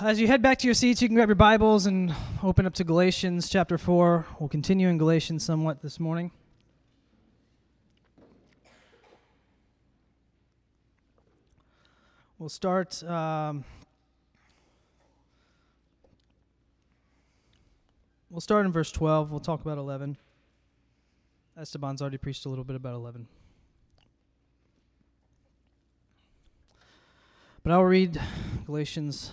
as 0.00 0.20
you 0.20 0.26
head 0.26 0.42
back 0.42 0.58
to 0.58 0.66
your 0.66 0.74
seats, 0.74 1.02
you 1.02 1.08
can 1.08 1.16
grab 1.16 1.28
your 1.28 1.34
Bibles 1.34 1.86
and 1.86 2.14
open 2.42 2.66
up 2.66 2.74
to 2.74 2.84
Galatians 2.84 3.48
chapter 3.48 3.76
4. 3.76 4.26
We'll 4.38 4.48
continue 4.48 4.88
in 4.88 4.96
Galatians 4.96 5.44
somewhat 5.44 5.82
this 5.82 5.98
morning. 5.98 6.30
We'll 12.38 12.48
start. 12.48 13.02
Um, 13.02 13.64
we'll 18.30 18.40
start 18.40 18.66
in 18.66 18.72
verse 18.72 18.92
12. 18.92 19.32
We'll 19.32 19.40
talk 19.40 19.60
about 19.60 19.78
11. 19.78 20.16
Esteban's 21.56 22.00
already 22.00 22.18
preached 22.18 22.46
a 22.46 22.48
little 22.48 22.64
bit 22.64 22.76
about 22.76 22.94
11. 22.94 23.26
But 27.64 27.72
I'll 27.72 27.82
read 27.82 28.20
Galatians 28.64 29.32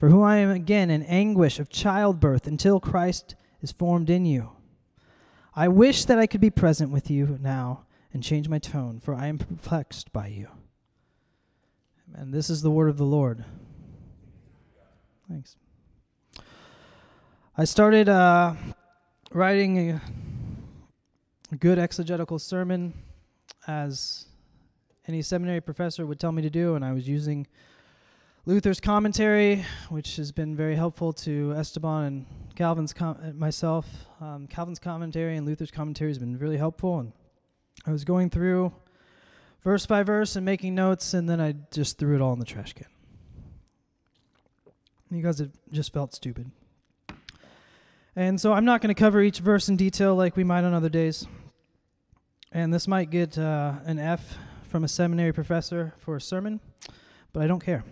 for 0.00 0.08
whom 0.08 0.22
I 0.22 0.38
am 0.38 0.50
again 0.50 0.88
in 0.88 1.02
anguish 1.02 1.58
of 1.58 1.68
childbirth 1.68 2.46
until 2.46 2.80
Christ 2.80 3.34
is 3.60 3.70
formed 3.70 4.08
in 4.08 4.24
you. 4.24 4.52
I 5.54 5.68
wish 5.68 6.06
that 6.06 6.18
I 6.18 6.26
could 6.26 6.40
be 6.40 6.48
present 6.48 6.90
with 6.90 7.10
you 7.10 7.38
now 7.38 7.84
and 8.14 8.22
change 8.22 8.48
my 8.48 8.58
tone, 8.58 8.98
for 8.98 9.14
I 9.14 9.26
am 9.26 9.36
perplexed 9.36 10.10
by 10.10 10.28
you. 10.28 10.48
And 12.14 12.32
this 12.32 12.48
is 12.48 12.62
the 12.62 12.70
word 12.70 12.88
of 12.88 12.96
the 12.96 13.04
Lord. 13.04 13.44
Thanks. 15.28 15.56
I 17.58 17.64
started 17.64 18.08
uh, 18.08 18.54
writing 19.32 19.90
a, 19.90 20.00
a 21.52 21.56
good 21.56 21.78
exegetical 21.78 22.38
sermon 22.38 22.94
as 23.66 24.28
any 25.06 25.20
seminary 25.20 25.60
professor 25.60 26.06
would 26.06 26.18
tell 26.18 26.32
me 26.32 26.40
to 26.40 26.50
do, 26.50 26.74
and 26.74 26.86
I 26.86 26.92
was 26.92 27.06
using 27.06 27.46
Luther's 28.46 28.80
commentary, 28.80 29.66
which 29.90 30.16
has 30.16 30.32
been 30.32 30.56
very 30.56 30.74
helpful 30.74 31.12
to 31.12 31.52
Esteban 31.58 32.04
and 32.04 32.26
Calvin's 32.54 32.94
com- 32.94 33.18
uh, 33.22 33.32
myself. 33.34 33.86
Um, 34.18 34.46
Calvin's 34.46 34.78
commentary 34.78 35.36
and 35.36 35.46
Luther's 35.46 35.70
commentary 35.70 36.10
has 36.10 36.18
been 36.18 36.38
really 36.38 36.56
helpful, 36.56 37.00
and 37.00 37.12
I 37.86 37.92
was 37.92 38.02
going 38.02 38.30
through 38.30 38.72
verse 39.62 39.84
by 39.84 40.02
verse 40.02 40.36
and 40.36 40.44
making 40.44 40.74
notes, 40.74 41.12
and 41.12 41.28
then 41.28 41.38
I 41.38 41.54
just 41.70 41.98
threw 41.98 42.14
it 42.14 42.22
all 42.22 42.32
in 42.32 42.38
the 42.38 42.46
trash 42.46 42.72
can 42.72 42.86
because 45.12 45.40
it 45.42 45.50
just 45.70 45.92
felt 45.92 46.14
stupid. 46.14 46.50
And 48.16 48.40
so 48.40 48.54
I'm 48.54 48.64
not 48.64 48.80
going 48.80 48.94
to 48.94 48.98
cover 48.98 49.20
each 49.20 49.40
verse 49.40 49.68
in 49.68 49.76
detail 49.76 50.14
like 50.14 50.34
we 50.36 50.44
might 50.44 50.64
on 50.64 50.72
other 50.72 50.88
days. 50.88 51.26
And 52.52 52.72
this 52.72 52.88
might 52.88 53.10
get 53.10 53.36
uh, 53.36 53.74
an 53.84 53.98
F 53.98 54.38
from 54.68 54.82
a 54.82 54.88
seminary 54.88 55.32
professor 55.32 55.94
for 55.98 56.16
a 56.16 56.20
sermon, 56.20 56.60
but 57.32 57.42
I 57.42 57.46
don't 57.46 57.62
care 57.62 57.84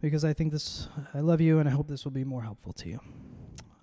because 0.00 0.24
I 0.24 0.32
think 0.32 0.52
this, 0.52 0.88
I 1.14 1.20
love 1.20 1.40
you 1.40 1.58
and 1.58 1.68
I 1.68 1.72
hope 1.72 1.88
this 1.88 2.04
will 2.04 2.12
be 2.12 2.24
more 2.24 2.42
helpful 2.42 2.72
to 2.74 2.88
you. 2.88 3.00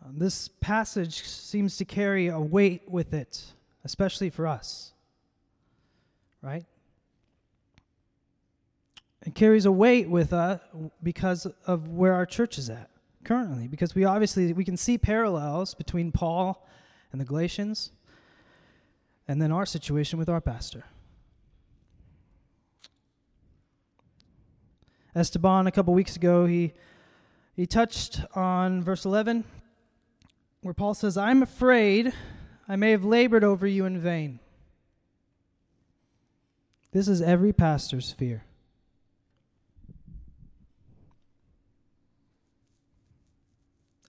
Um, 0.05 0.17
this 0.17 0.47
passage 0.47 1.23
seems 1.23 1.77
to 1.77 1.85
carry 1.85 2.27
a 2.27 2.39
weight 2.39 2.83
with 2.87 3.13
it, 3.13 3.43
especially 3.83 4.29
for 4.29 4.47
us, 4.47 4.93
right? 6.41 6.65
It 9.25 9.35
carries 9.35 9.65
a 9.65 9.71
weight 9.71 10.09
with 10.09 10.31
us 10.33 10.61
because 11.03 11.45
of 11.65 11.89
where 11.89 12.13
our 12.13 12.25
church 12.25 12.57
is 12.57 12.69
at 12.69 12.89
currently, 13.25 13.67
because 13.67 13.93
we 13.93 14.05
obviously 14.05 14.53
we 14.53 14.63
can 14.63 14.77
see 14.77 14.97
parallels 14.97 15.73
between 15.73 16.11
Paul 16.11 16.65
and 17.11 17.19
the 17.19 17.25
Galatians, 17.25 17.91
and 19.27 19.41
then 19.41 19.51
our 19.51 19.65
situation 19.65 20.17
with 20.17 20.29
our 20.29 20.39
pastor. 20.39 20.85
Esteban 25.17 25.65
a 25.65 25.71
couple 25.71 25.95
weeks 25.95 26.15
ago, 26.15 26.45
he, 26.45 26.73
he 27.55 27.65
touched 27.65 28.21
on 28.35 28.83
verse 28.83 29.03
11 29.03 29.43
where 30.61 30.75
Paul 30.75 30.93
says, 30.93 31.17
I'm 31.17 31.41
afraid 31.41 32.13
I 32.67 32.75
may 32.75 32.91
have 32.91 33.03
labored 33.03 33.43
over 33.43 33.65
you 33.65 33.85
in 33.85 33.99
vain. 33.99 34.39
This 36.91 37.07
is 37.07 37.19
every 37.19 37.51
pastor's 37.51 38.11
fear. 38.11 38.43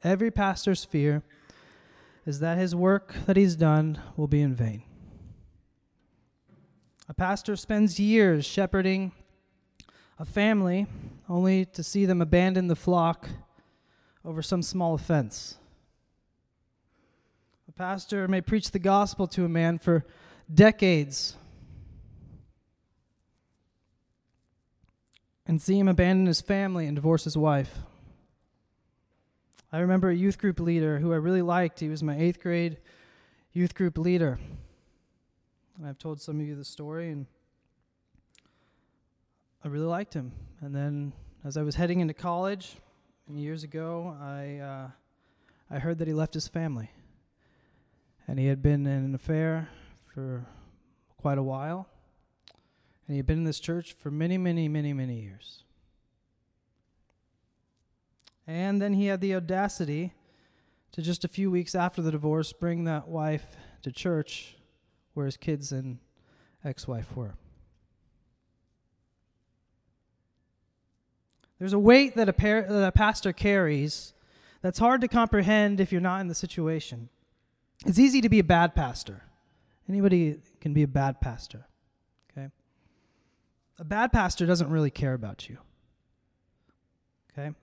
Every 0.05 0.31
pastor's 0.31 0.85
fear 0.85 1.23
is 2.27 2.41
that 2.41 2.59
his 2.59 2.75
work 2.75 3.15
that 3.25 3.39
he's 3.39 3.57
done 3.57 3.99
will 4.15 4.29
be 4.29 4.43
in 4.43 4.55
vain. 4.55 4.83
A 7.09 7.15
pastor 7.15 7.57
spends 7.57 7.99
years 7.99 8.45
shepherding 8.45 9.13
a 10.19 10.25
family 10.25 10.87
only 11.29 11.65
to 11.65 11.83
see 11.83 12.07
them 12.07 12.21
abandon 12.21 12.67
the 12.67 12.77
flock 12.77 13.29
over 14.25 14.43
some 14.43 14.63
small 14.63 14.95
offense. 14.95 15.57
A 17.69 17.73
pastor 17.73 18.27
may 18.27 18.41
preach 18.41 18.71
the 18.71 18.79
gospel 18.79 19.27
to 19.29 19.45
a 19.45 19.49
man 19.49 19.79
for 19.79 20.05
decades 20.53 21.37
and 25.47 25.63
see 25.63 25.79
him 25.79 25.89
abandon 25.89 26.27
his 26.27 26.41
family 26.41 26.87
and 26.87 26.97
divorce 26.97 27.25
his 27.25 27.37
wife. 27.37 27.79
I 29.71 29.79
remember 29.79 30.11
a 30.11 30.15
youth 30.15 30.39
group 30.39 30.61
leader 30.61 30.99
who 30.99 31.13
I 31.13 31.17
really 31.17 31.43
liked. 31.43 31.81
He 31.81 31.89
was 31.89 32.03
my 32.03 32.19
eighth 32.19 32.41
grade 32.41 32.79
youth 33.53 33.75
group 33.75 33.99
leader. 33.99 34.39
And 35.77 35.87
I've 35.87 35.99
told 35.99 36.21
some 36.21 36.41
of 36.41 36.47
you 36.47 36.57
the 36.57 36.65
story, 36.65 37.11
and 37.11 37.27
I 39.69 39.71
really 39.71 39.85
liked 39.85 40.15
him. 40.15 40.33
And 40.63 40.75
then 40.75 41.13
as 41.45 41.59
I 41.59 41.63
was 41.63 41.75
heading 41.75 42.01
into 42.01 42.15
college 42.15 42.77
years 43.31 43.65
ago, 43.65 44.17
I 44.19 44.57
uh, 44.57 44.89
I 45.71 45.79
heard 45.79 45.99
that 45.99 46.09
he 46.09 46.15
left 46.15 46.33
his 46.33 46.49
family, 46.49 46.91
and 48.27 48.39
he 48.39 48.47
had 48.47 48.63
been 48.63 48.87
in 48.87 49.05
an 49.05 49.15
affair 49.15 49.69
for 50.07 50.47
quite 51.19 51.37
a 51.37 51.43
while, 51.43 51.87
and 53.07 53.13
he 53.13 53.19
had 53.19 53.27
been 53.27 53.37
in 53.37 53.45
this 53.45 53.61
church 53.61 53.93
for 53.93 54.11
many, 54.11 54.39
many, 54.39 54.69
many, 54.69 54.95
many 54.95 55.21
years. 55.21 55.65
And 58.47 58.81
then 58.81 58.95
he 58.95 59.05
had 59.05 59.21
the 59.21 59.35
audacity 59.35 60.15
to 60.93 61.03
just 61.03 61.27
a 61.27 61.29
few 61.29 61.51
weeks 61.51 61.75
after 61.75 62.01
the 62.01 62.11
divorce 62.11 62.55
bring 62.55 62.85
that 62.85 63.07
wife 63.07 63.45
to 63.83 63.93
church 63.93 64.57
where 65.13 65.27
his 65.27 65.37
kids 65.37 65.73
and 65.73 65.99
ex 66.65 66.89
wife 66.89 67.15
were. 67.15 67.35
There's 71.59 71.73
a 71.73 71.79
weight 71.79 72.15
that 72.17 72.29
a, 72.29 72.33
par- 72.33 72.67
that 72.69 72.87
a 72.87 72.93
pastor 72.93 73.33
carries 73.33 74.13
that's 74.63 74.79
hard 74.79 75.01
to 75.01 75.09
comprehend 75.09 75.81
if 75.81 75.93
you're 75.93 76.01
not 76.01 76.21
in 76.21 76.29
the 76.29 76.35
situation. 76.35 77.09
It's 77.87 77.99
easy 77.99 78.21
to 78.21 78.29
be 78.29 78.39
a 78.39 78.45
bad 78.45 78.75
pastor. 78.75 79.23
Anybody 79.89 80.41
can 80.61 80.73
be 80.73 80.83
a 80.83 80.89
bad 80.89 81.21
pastor. 81.21 81.67
Okay? 82.31 82.49
A 83.79 83.85
bad 83.85 84.13
pastor 84.13 84.47
doesn't 84.47 84.71
really 84.71 84.91
care 84.91 85.15
about 85.15 85.49
you. 85.49 85.59
Okay? 87.33 87.55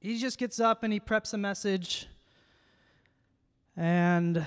He 0.00 0.18
just 0.18 0.38
gets 0.38 0.60
up 0.60 0.82
and 0.82 0.92
he 0.92 1.00
preps 1.00 1.32
a 1.32 1.38
message 1.38 2.08
and 3.76 4.44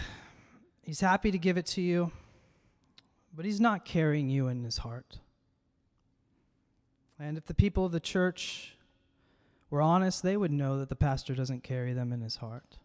he's 0.83 0.99
happy 0.99 1.31
to 1.31 1.37
give 1.37 1.57
it 1.57 1.65
to 1.65 1.81
you, 1.81 2.11
but 3.35 3.43
he's 3.43 3.59
not 3.59 3.83
carrying 3.83 4.29
you 4.29 4.47
in 4.47 4.63
his 4.63 4.77
heart. 4.77 5.19
And 7.19 7.37
if 7.37 7.45
the 7.45 7.53
people 7.53 7.85
of 7.85 7.91
the 7.91 7.99
church 7.99 8.75
were 9.69 9.81
honest, 9.81 10.23
they 10.23 10.37
would 10.37 10.51
know 10.51 10.77
that 10.79 10.89
the 10.89 10.95
pastor 10.95 11.35
doesn't 11.35 11.63
carry 11.63 11.93
them 11.93 12.13
in 12.13 12.21
his 12.21 12.37
heart. 12.37 12.77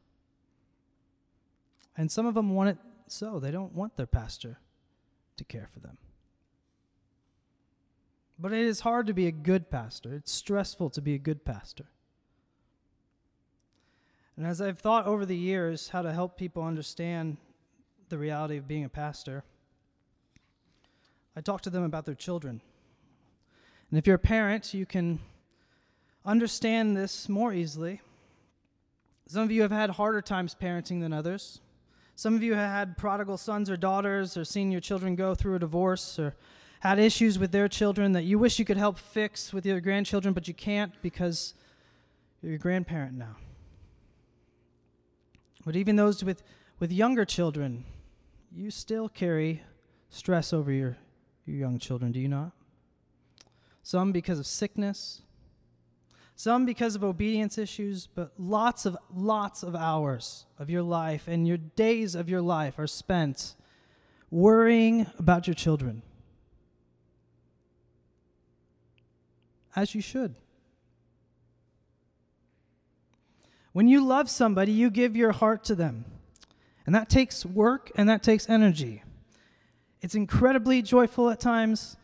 And 1.97 2.11
some 2.11 2.27
of 2.27 2.35
them 2.35 2.55
want 2.55 2.71
it 2.71 2.79
so. 3.07 3.39
They 3.39 3.51
don't 3.51 3.75
want 3.75 3.97
their 3.97 4.07
pastor 4.07 4.59
to 5.37 5.45
care 5.45 5.69
for 5.73 5.81
them. 5.81 5.99
But 8.39 8.53
it 8.53 8.61
is 8.61 8.81
hard 8.81 9.07
to 9.07 9.15
be 9.15 9.27
a 9.27 9.33
good 9.33 9.71
pastor. 9.71 10.15
It's 10.15 10.33
stressful 10.33 10.91
to 10.91 11.01
be 11.01 11.15
a 11.15 11.19
good 11.19 11.45
pastor. 11.45 11.85
And 14.37 14.47
as 14.47 14.61
I've 14.61 14.79
thought 14.79 15.07
over 15.07 15.27
the 15.27 15.37
years 15.37 15.91
how 15.91 16.03
to 16.03 16.13
help 16.13 16.39
people 16.39 16.63
understand 16.63 17.37
the 18.09 18.19
reality 18.19 18.57
of 18.57 18.67
being 18.67 18.85
a 18.85 18.89
pastor, 18.89 19.45
I 21.37 21.43
talk 21.43 21.61
to 21.63 21.71
them 21.71 21.85
about 21.85 22.07
their 22.07 22.15
children. 22.15 22.63
And 23.93 23.99
if 23.99 24.07
you're 24.07 24.17
a 24.17 24.19
parent, 24.19 24.73
you 24.73 24.87
can 24.87 25.19
understand 26.25 26.97
this 26.97 27.29
more 27.29 27.53
easily. 27.53 28.01
Some 29.27 29.43
of 29.43 29.53
you 29.53 29.61
have 29.61 29.71
had 29.71 29.91
harder 29.91 30.23
times 30.23 30.57
parenting 30.59 31.03
than 31.03 31.13
others. 31.13 31.61
Some 32.17 32.35
of 32.35 32.43
you 32.43 32.55
have 32.55 32.71
had 32.71 32.97
prodigal 32.97 33.37
sons 33.37 33.69
or 33.69 33.77
daughters, 33.77 34.35
or 34.35 34.47
seen 34.47 34.73
your 34.73 34.81
children 34.81 35.15
go 35.15 35.35
through 35.35 35.57
a 35.57 35.59
divorce, 35.59 36.19
or 36.19 36.35
had 36.81 36.99
issues 36.99 37.39
with 37.39 37.53
their 37.53 37.69
children 37.69 38.13
that 38.13 38.23
you 38.23 38.39
wish 38.39 38.59
you 38.59 38.65
could 38.65 38.79
help 38.79 38.99
fix 38.99 39.53
with 39.53 39.67
your 39.67 39.79
grandchildren, 39.79 40.33
but 40.33 40.49
you 40.49 40.55
can't 40.55 40.95
because 41.03 41.53
you're 42.41 42.55
a 42.55 42.59
grandparent 42.59 43.13
now. 43.13 43.37
But 45.67 45.77
even 45.77 45.97
those 45.97 46.25
with, 46.25 46.43
with 46.81 46.91
younger 46.91 47.27
children, 47.27 47.85
you 48.51 48.71
still 48.71 49.11
carry 49.11 49.63
stress 50.09 50.55
over 50.55 50.73
your, 50.73 50.97
your 51.45 51.59
young 51.59 51.79
children, 51.79 52.11
do 52.11 52.21
you 52.21 52.29
not? 52.29 52.53
Some 53.83 54.13
because 54.13 54.39
of 54.39 54.47
sickness, 54.47 55.23
some 56.37 56.65
because 56.65 56.95
of 56.95 57.05
obedience 57.05 57.59
issues, 57.59 58.07
but 58.07 58.33
lots 58.39 58.87
of 58.87 58.97
lots 59.13 59.63
of 59.63 59.75
hours 59.75 60.47
of 60.59 60.71
your 60.71 60.83
life 60.83 61.29
and 61.29 61.47
your 61.47 61.57
days 61.59 62.15
of 62.15 62.29
your 62.29 62.41
life 62.41 62.79
are 62.79 62.87
spent 62.87 63.55
worrying 64.31 65.07
about 65.19 65.47
your 65.47 65.55
children. 65.55 66.03
As 69.75 69.95
you 69.95 70.01
should. 70.01 70.35
When 73.73 73.89
you 73.89 74.05
love 74.05 74.29
somebody, 74.29 74.73
you 74.73 74.91
give 74.91 75.17
your 75.17 75.33
heart 75.33 75.65
to 75.65 75.75
them. 75.75 76.05
And 76.85 76.95
that 76.95 77.09
takes 77.09 77.47
work 77.47 77.91
and 77.97 78.09
that 78.09 78.23
takes 78.23 78.49
energy. 78.49 79.03
It's 80.01 80.15
incredibly 80.15 80.83
joyful 80.83 81.31
at 81.31 81.41
times, 81.41 81.97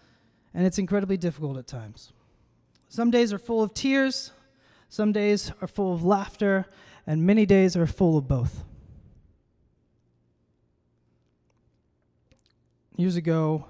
and 0.54 0.66
it's 0.66 0.78
incredibly 0.78 1.16
difficult 1.16 1.56
at 1.56 1.66
times. 1.66 2.12
Some 2.88 3.10
days 3.10 3.32
are 3.32 3.38
full 3.38 3.62
of 3.62 3.74
tears, 3.74 4.32
some 4.88 5.12
days 5.12 5.52
are 5.60 5.68
full 5.68 5.94
of 5.94 6.04
laughter, 6.04 6.66
and 7.06 7.26
many 7.26 7.46
days 7.46 7.76
are 7.76 7.86
full 7.86 8.16
of 8.16 8.26
both. 8.26 8.64
Years 12.96 13.16
ago, 13.16 13.66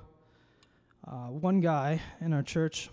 uh, 1.06 1.28
one 1.28 1.60
guy 1.60 2.00
in 2.20 2.32
our 2.32 2.42
church, 2.42 2.90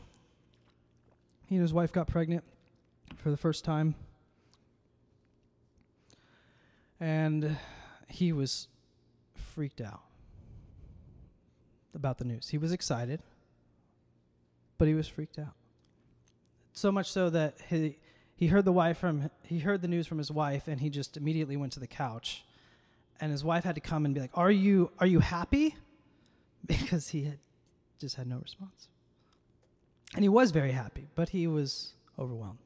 he 1.48 1.56
and 1.56 1.62
his 1.62 1.74
wife 1.74 1.92
got 1.92 2.08
pregnant 2.08 2.44
for 3.18 3.30
the 3.30 3.38
first 3.38 3.64
time. 3.64 3.96
And 7.00 7.58
he 8.08 8.32
was 8.32 8.68
freaked 9.34 9.82
out 9.82 10.02
about 11.94 12.18
the 12.18 12.26
news. 12.26 12.50
He 12.50 12.58
was 12.58 12.72
excited, 12.72 13.22
but 14.78 14.88
he 14.88 14.94
was 14.94 15.08
freaked 15.08 15.40
out. 15.40 15.54
So 16.74 16.92
much 16.92 17.12
so 17.12 17.30
that 17.30 17.56
he 17.70 17.98
he 18.36 18.48
heard 18.48 18.66
the 18.66 18.74
wife 18.74 18.98
from 18.98 19.30
he 19.44 19.60
heard 19.60 19.82
the 19.82 19.88
news 19.88 20.08
from 20.08 20.18
his 20.18 20.32
wife 20.32 20.68
and 20.68 20.82
he 20.82 20.90
just 20.90 21.16
immediately 21.16 21.56
went 21.56 21.74
to 21.74 21.80
the 21.80 21.88
couch. 21.88 22.44
And 23.22 23.32
his 23.32 23.46
wife 23.46 23.64
had 23.64 23.76
to 23.76 23.82
come 23.82 24.06
and 24.06 24.14
be 24.14 24.20
like, 24.20 24.32
"Are 24.34 24.52
you 24.52 24.92
are 25.00 25.08
you 25.08 25.20
happy?" 25.20 25.76
Because 26.66 27.10
he 27.10 27.26
had 27.26 27.38
just 28.00 28.16
had 28.16 28.26
no 28.26 28.38
response. 28.38 28.88
And 30.16 30.24
he 30.24 30.30
was 30.30 30.50
very 30.50 30.72
happy, 30.72 31.08
but 31.14 31.30
he 31.30 31.46
was 31.46 31.94
overwhelmed. 32.18 32.58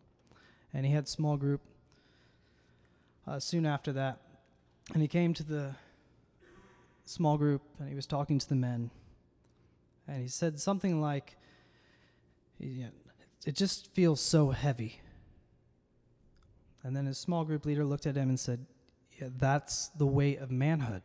And 0.73 0.85
he 0.85 0.93
had 0.93 1.07
small 1.07 1.35
group 1.35 1.61
uh, 3.27 3.39
soon 3.39 3.65
after 3.65 3.91
that. 3.93 4.19
And 4.93 5.01
he 5.01 5.07
came 5.07 5.33
to 5.33 5.43
the 5.43 5.75
small 7.05 7.37
group 7.37 7.61
and 7.79 7.89
he 7.89 7.95
was 7.95 8.05
talking 8.05 8.39
to 8.39 8.47
the 8.47 8.55
men. 8.55 8.91
And 10.07 10.21
he 10.21 10.27
said 10.27 10.59
something 10.59 11.01
like, 11.01 11.37
It 12.59 13.55
just 13.55 13.93
feels 13.93 14.19
so 14.19 14.51
heavy. 14.51 15.01
And 16.83 16.95
then 16.95 17.05
his 17.05 17.17
small 17.17 17.45
group 17.45 17.65
leader 17.65 17.85
looked 17.85 18.05
at 18.05 18.15
him 18.15 18.29
and 18.29 18.39
said, 18.39 18.65
Yeah, 19.19 19.29
that's 19.37 19.87
the 19.89 20.05
weight 20.05 20.39
of 20.39 20.51
manhood. 20.51 21.01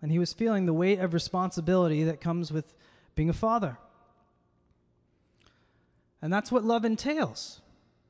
And 0.00 0.10
he 0.10 0.18
was 0.18 0.32
feeling 0.32 0.66
the 0.66 0.72
weight 0.72 0.98
of 0.98 1.14
responsibility 1.14 2.02
that 2.04 2.20
comes 2.20 2.52
with 2.52 2.74
being 3.14 3.30
a 3.30 3.34
father. 3.34 3.78
And 6.20 6.32
that's 6.32 6.50
what 6.50 6.64
love 6.64 6.84
entails. 6.84 7.60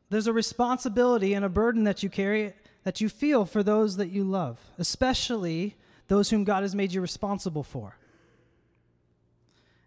There's 0.08 0.26
a 0.26 0.32
responsibility 0.32 1.34
and 1.34 1.44
a 1.44 1.48
burden 1.48 1.84
that 1.84 2.02
you 2.02 2.10
carry 2.10 2.54
that 2.84 3.00
you 3.00 3.08
feel 3.08 3.44
for 3.44 3.62
those 3.62 3.96
that 3.96 4.10
you 4.10 4.24
love, 4.24 4.58
especially 4.78 5.76
those 6.08 6.30
whom 6.30 6.44
God 6.44 6.62
has 6.62 6.74
made 6.74 6.92
you 6.92 7.00
responsible 7.00 7.62
for. 7.62 7.96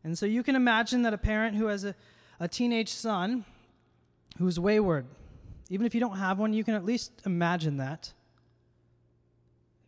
And 0.06 0.16
so 0.16 0.28
you 0.28 0.44
can 0.44 0.56
imagine 0.56 1.02
that 1.02 1.16
a 1.16 1.18
parent 1.18 1.57
who 1.57 1.66
has 1.66 1.84
a, 1.84 1.96
a 2.40 2.48
teenage 2.48 2.90
son 2.90 3.44
who's 4.38 4.60
wayward, 4.60 5.07
even 5.72 5.88
if 5.88 5.96
you 5.96 6.00
don't 6.00 6.18
have 6.18 6.38
one, 6.38 6.54
you 6.54 6.63
can 6.63 6.75
at 6.75 6.86
least 6.86 7.12
imagine 7.25 7.78
that. 7.78 8.13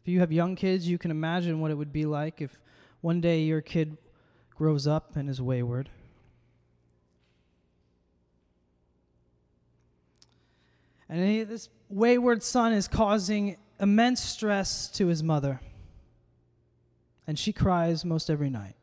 If 0.02 0.08
you 0.12 0.19
have 0.19 0.31
young 0.31 0.56
kids, 0.56 0.88
you 0.88 0.98
can 0.98 1.12
imagine 1.12 1.60
what 1.60 1.69
it 1.69 1.75
would 1.75 1.94
be 1.94 2.08
like 2.08 2.42
if 2.42 2.60
one 3.02 3.22
day 3.22 3.42
your 3.42 3.62
kid 3.62 3.96
grows 4.56 4.88
up 4.88 5.16
and 5.16 5.30
is 5.30 5.40
wayward. 5.40 5.88
And 11.08 11.24
he, 11.30 11.44
this 11.44 11.69
wayward 11.90 12.42
son 12.42 12.74
is 12.74 12.88
causing 12.88 13.58
immense 13.80 14.24
stress 14.24 14.88
to 14.94 15.06
his 15.06 15.22
mother. 15.22 15.62
And 17.28 17.38
she 17.38 17.54
cries 17.54 18.04
most 18.04 18.31
every 18.31 18.50
night. 18.50 18.76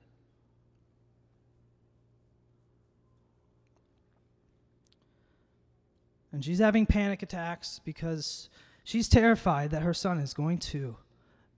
And 6.34 6.44
she's 6.44 6.58
having 6.58 6.84
panic 6.84 7.22
attacks 7.22 7.80
because 7.84 8.48
she's 8.82 9.08
terrified 9.08 9.70
that 9.70 9.82
her 9.82 9.94
son 9.94 10.18
is 10.18 10.34
going 10.34 10.58
to 10.58 10.96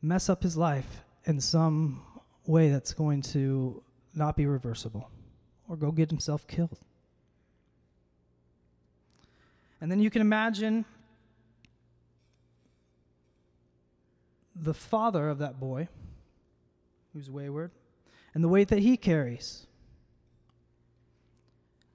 mess 0.02 0.28
up 0.28 0.42
his 0.42 0.54
life 0.54 1.00
in 1.24 1.40
some 1.40 2.02
way 2.44 2.68
that's 2.68 2.92
going 2.92 3.22
to 3.22 3.82
not 4.14 4.36
be 4.36 4.44
reversible 4.44 5.10
or 5.66 5.76
go 5.76 5.90
get 5.90 6.10
himself 6.10 6.46
killed. 6.46 6.78
And 9.80 9.90
then 9.90 9.98
you 9.98 10.10
can 10.10 10.20
imagine 10.20 10.84
the 14.54 14.74
father 14.74 15.30
of 15.30 15.38
that 15.38 15.58
boy 15.58 15.88
who's 17.14 17.30
wayward 17.30 17.70
and 18.34 18.44
the 18.44 18.48
weight 18.48 18.68
that 18.68 18.80
he 18.80 18.98
carries. 18.98 19.66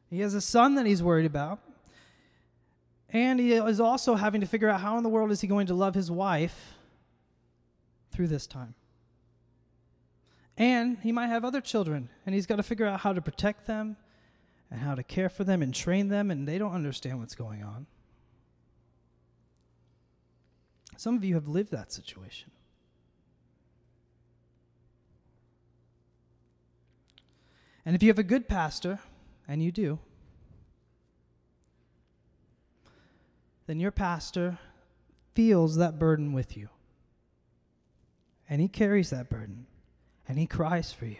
He 0.10 0.22
has 0.22 0.34
a 0.34 0.42
son 0.42 0.74
that 0.74 0.88
he's 0.88 1.04
worried 1.04 1.28
about. 1.28 1.60
And 3.12 3.40
he 3.40 3.54
is 3.54 3.80
also 3.80 4.16
having 4.16 4.42
to 4.42 4.48
figure 4.48 4.70
out 4.70 4.80
how 4.80 4.98
in 4.98 5.04
the 5.04 5.10
world 5.10 5.32
is 5.32 5.42
he 5.42 5.48
going 5.48 5.68
to 5.68 5.74
love 5.74 5.94
his 5.96 6.10
wife 6.10 6.74
through 8.12 8.28
this 8.28 8.48
time. 8.48 8.74
And 10.58 10.98
he 11.02 11.12
might 11.12 11.28
have 11.28 11.44
other 11.44 11.62
children, 11.62 12.10
and 12.26 12.34
he's 12.34 12.46
got 12.46 12.58
to 12.58 12.64
figure 12.64 12.86
out 12.86 13.02
how 13.02 13.14
to 13.14 13.22
protect 13.22 13.68
them 13.68 13.98
and 14.70 14.80
how 14.80 14.96
to 14.96 15.04
care 15.04 15.28
for 15.28 15.44
them 15.44 15.62
and 15.62 15.74
train 15.74 16.08
them, 16.08 16.32
and 16.32 16.48
they 16.48 16.58
don't 16.58 16.74
understand 16.74 17.20
what's 17.20 17.36
going 17.36 17.64
on. 17.64 17.88
Some 20.98 21.16
of 21.16 21.24
you 21.24 21.34
have 21.36 21.48
lived 21.48 21.72
that 21.72 21.92
situation. 21.92 22.52
And 27.86 27.96
if 27.96 28.04
you 28.04 28.10
have 28.10 28.20
a 28.20 28.24
good 28.24 28.48
pastor, 28.48 29.00
and 29.48 29.64
you 29.64 29.72
do, 29.72 30.00
then 33.72 33.80
your 33.80 33.90
pastor 33.90 34.60
feels 35.34 35.78
that 35.78 35.98
burden 35.98 36.34
with 36.34 36.58
you. 36.58 36.68
And 38.50 38.60
he 38.60 38.68
carries 38.68 39.12
that 39.12 39.30
burden, 39.30 39.66
and 40.28 40.38
he 40.38 40.46
cries 40.46 40.92
for 40.92 41.06
you. 41.06 41.16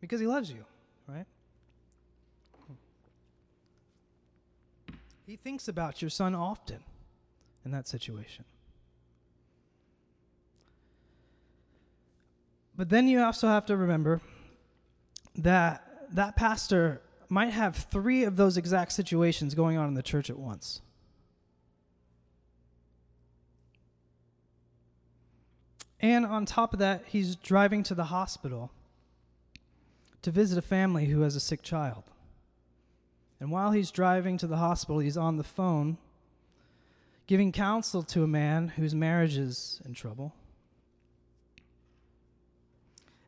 because 0.00 0.18
he 0.18 0.26
loves 0.26 0.50
you, 0.50 0.64
right? 1.06 1.26
He 5.26 5.36
thinks 5.36 5.68
about 5.68 6.02
your 6.02 6.08
son 6.08 6.34
often 6.34 6.82
in 7.66 7.70
that 7.70 7.86
situation. 7.86 8.44
But 12.80 12.88
then 12.88 13.08
you 13.08 13.20
also 13.20 13.46
have 13.46 13.66
to 13.66 13.76
remember 13.76 14.22
that 15.36 15.84
that 16.14 16.34
pastor 16.34 17.02
might 17.28 17.50
have 17.50 17.76
three 17.76 18.24
of 18.24 18.36
those 18.36 18.56
exact 18.56 18.92
situations 18.92 19.54
going 19.54 19.76
on 19.76 19.86
in 19.86 19.92
the 19.92 20.02
church 20.02 20.30
at 20.30 20.38
once. 20.38 20.80
And 26.00 26.24
on 26.24 26.46
top 26.46 26.72
of 26.72 26.78
that, 26.78 27.04
he's 27.06 27.36
driving 27.36 27.82
to 27.82 27.94
the 27.94 28.04
hospital 28.04 28.70
to 30.22 30.30
visit 30.30 30.56
a 30.56 30.62
family 30.62 31.04
who 31.04 31.20
has 31.20 31.36
a 31.36 31.40
sick 31.40 31.60
child. 31.60 32.04
And 33.40 33.50
while 33.50 33.72
he's 33.72 33.90
driving 33.90 34.38
to 34.38 34.46
the 34.46 34.56
hospital, 34.56 35.00
he's 35.00 35.18
on 35.18 35.36
the 35.36 35.44
phone 35.44 35.98
giving 37.26 37.52
counsel 37.52 38.02
to 38.04 38.24
a 38.24 38.26
man 38.26 38.68
whose 38.68 38.94
marriage 38.94 39.36
is 39.36 39.82
in 39.84 39.92
trouble. 39.92 40.32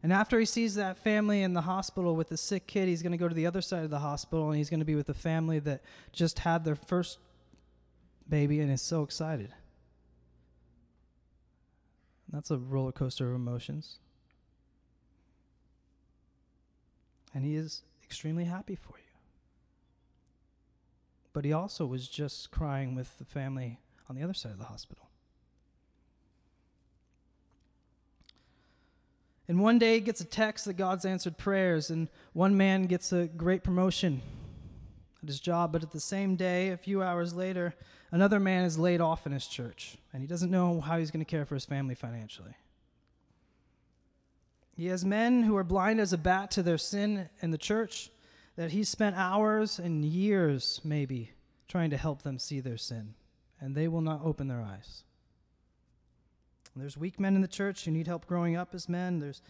And 0.03 0.13
after 0.13 0.39
he 0.41 0.47
sees 0.47 0.75
that 0.75 0.99
family 0.99 1.43
in 1.43 1.53
the 1.53 1.61
hospital 1.61 2.17
with 2.17 2.29
the 2.29 2.37
sick 2.37 2.67
kid, 2.67 2.89
he's 2.89 3.03
going 3.03 3.13
to 3.13 3.19
go 3.19 3.29
to 3.29 3.35
the 3.35 3.47
other 3.47 3.61
side 3.61 3.85
of 3.85 3.91
the 3.91 4.01
hospital 4.01 4.49
and 4.49 4.57
he's 4.57 4.69
going 4.69 4.81
to 4.81 4.87
be 4.87 4.97
with 4.97 5.07
the 5.07 5.15
family 5.15 5.61
that 5.61 5.83
just 6.13 6.41
had 6.41 6.65
their 6.65 6.75
first 6.75 7.19
baby 8.29 8.61
and 8.61 8.71
is 8.71 8.83
so 8.83 9.03
excited. 9.03 9.55
That's 12.33 12.51
a 12.51 12.59
roller 12.59 12.93
coaster 12.93 13.29
of 13.29 13.37
emotions. 13.37 13.99
And 17.35 17.45
he 17.45 17.55
is 17.55 17.83
extremely 18.03 18.45
happy 18.45 18.75
for 18.75 18.95
you. 18.97 19.05
But 21.33 21.45
he 21.45 21.53
also 21.53 21.87
was 21.87 22.09
just 22.09 22.51
crying 22.51 22.95
with 22.95 23.19
the 23.19 23.25
family 23.25 23.79
on 24.09 24.17
the 24.17 24.23
other 24.23 24.35
side 24.35 24.53
of 24.53 24.59
the 24.59 24.65
hospital. 24.65 25.02
And 29.49 29.61
one 29.61 29.79
day 29.79 29.95
he 29.95 30.01
gets 30.01 30.21
a 30.21 30.25
text 30.25 30.65
that 30.67 30.75
God's 30.75 31.05
answered 31.05 31.37
prayers, 31.37 31.91
and 31.91 32.09
one 32.33 32.57
man 32.57 32.85
gets 32.85 33.13
a 33.13 33.27
great 33.27 33.65
promotion 33.65 34.23
at 35.23 35.29
his 35.29 35.41
job, 35.41 35.73
but 35.73 35.83
at 35.83 35.91
the 35.91 36.01
same 36.01 36.37
day, 36.37 36.71
a 36.71 36.77
few 36.77 37.03
hours 37.03 37.35
later, 37.35 37.75
another 38.11 38.41
man 38.41 38.65
is 38.65 38.79
laid 38.79 39.01
off 39.01 39.27
in 39.27 39.33
his 39.33 39.47
church, 39.47 39.97
and 40.13 40.23
he 40.23 40.29
doesn't 40.29 40.51
know 40.51 40.81
how 40.81 40.99
he's 40.99 41.11
going 41.11 41.25
to 41.25 41.31
care 41.31 41.45
for 41.45 41.55
his 41.55 41.65
family 41.65 41.95
financially. 41.95 42.55
He 44.75 44.87
has 44.87 45.05
men 45.05 45.43
who 45.43 45.57
are 45.57 45.65
blind 45.65 46.01
as 46.01 46.13
a 46.13 46.19
bat 46.19 46.51
to 46.53 46.63
their 46.63 46.79
sin 46.79 47.29
in 47.41 47.51
the 47.51 47.59
church 47.59 48.11
that 48.57 48.73
he's 48.73 48.89
spent 48.89 49.17
hours 49.17 49.79
and 49.79 50.05
years, 50.05 50.81
maybe, 50.83 51.31
trying 51.69 51.91
to 51.91 51.97
help 51.97 52.23
them 52.23 52.39
see 52.39 52.61
their 52.61 52.77
sin, 52.77 53.15
and 53.61 53.75
they 53.75 53.89
will 53.89 54.01
not 54.01 54.23
open 54.25 54.49
their 54.49 54.63
eyes. 54.63 55.05
There's 56.75 56.97
weak 56.97 57.21
men 57.21 57.35
in 57.35 57.43
the 57.43 57.49
church 57.49 57.85
who 57.85 57.91
need 57.91 58.07
help 58.07 58.26
growing 58.26 58.57
up 58.57 58.75
as 58.75 58.88
men. 58.88 59.19
There's 59.19 59.43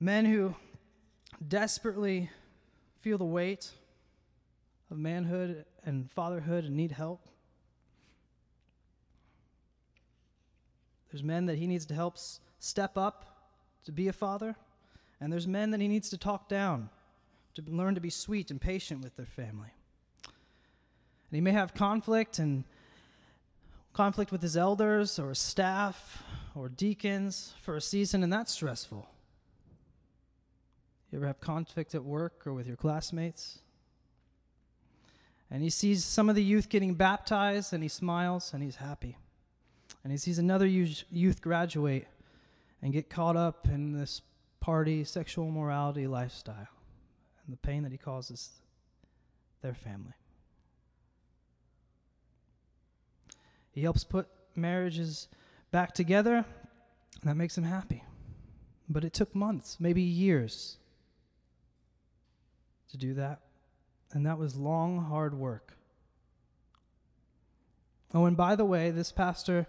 men 0.00 0.24
who 0.24 0.54
desperately 1.46 2.30
feel 3.00 3.18
the 3.18 3.24
weight 3.24 3.70
of 4.90 4.98
manhood 4.98 5.66
and 5.84 6.10
fatherhood 6.10 6.64
and 6.64 6.76
need 6.76 6.92
help. 6.92 7.28
There's 11.10 11.22
men 11.22 11.46
that 11.46 11.56
he 11.56 11.66
needs 11.66 11.86
to 11.86 11.94
help 11.94 12.16
step 12.58 12.96
up 12.96 13.50
to 13.84 13.92
be 13.92 14.08
a 14.08 14.12
father, 14.12 14.56
and 15.20 15.32
there's 15.32 15.46
men 15.46 15.70
that 15.70 15.80
he 15.80 15.88
needs 15.88 16.10
to 16.10 16.18
talk 16.18 16.48
down 16.48 16.90
to 17.54 17.62
learn 17.66 17.94
to 17.94 18.00
be 18.00 18.10
sweet 18.10 18.50
and 18.50 18.60
patient 18.60 19.02
with 19.02 19.16
their 19.16 19.26
family. 19.26 19.72
And 20.24 21.36
he 21.36 21.40
may 21.40 21.52
have 21.52 21.74
conflict 21.74 22.38
and 22.38 22.64
conflict 23.98 24.30
with 24.30 24.42
his 24.42 24.56
elders 24.56 25.18
or 25.18 25.30
his 25.30 25.40
staff 25.40 26.22
or 26.54 26.68
deacons 26.68 27.54
for 27.60 27.74
a 27.74 27.80
season, 27.80 28.22
and 28.22 28.32
that's 28.32 28.52
stressful. 28.52 29.08
You 31.10 31.18
ever 31.18 31.26
have 31.26 31.40
conflict 31.40 31.96
at 31.96 32.04
work 32.04 32.46
or 32.46 32.54
with 32.54 32.68
your 32.68 32.76
classmates? 32.76 33.58
And 35.50 35.64
he 35.64 35.68
sees 35.70 36.04
some 36.04 36.28
of 36.28 36.36
the 36.36 36.44
youth 36.44 36.68
getting 36.68 36.94
baptized, 36.94 37.72
and 37.72 37.82
he 37.82 37.88
smiles 37.88 38.52
and 38.54 38.62
he's 38.62 38.76
happy. 38.76 39.16
And 40.04 40.12
he 40.12 40.16
sees 40.16 40.38
another 40.38 40.66
youth 40.66 41.40
graduate 41.40 42.06
and 42.80 42.92
get 42.92 43.10
caught 43.10 43.36
up 43.36 43.66
in 43.66 43.94
this 43.94 44.22
party, 44.60 45.02
sexual 45.02 45.50
morality 45.50 46.06
lifestyle 46.06 46.68
and 47.44 47.52
the 47.52 47.56
pain 47.56 47.82
that 47.82 47.90
he 47.90 47.98
causes 47.98 48.60
their 49.60 49.74
family. 49.74 50.14
He 53.78 53.84
helps 53.84 54.02
put 54.02 54.26
marriages 54.56 55.28
back 55.70 55.94
together, 55.94 56.44
and 57.20 57.30
that 57.30 57.36
makes 57.36 57.56
him 57.56 57.62
happy. 57.62 58.02
But 58.88 59.04
it 59.04 59.12
took 59.12 59.36
months, 59.36 59.76
maybe 59.78 60.02
years, 60.02 60.78
to 62.90 62.96
do 62.96 63.14
that. 63.14 63.38
And 64.10 64.26
that 64.26 64.36
was 64.36 64.56
long, 64.56 65.04
hard 65.04 65.32
work. 65.32 65.78
Oh, 68.12 68.24
and 68.24 68.36
by 68.36 68.56
the 68.56 68.64
way, 68.64 68.90
this 68.90 69.12
pastor, 69.12 69.68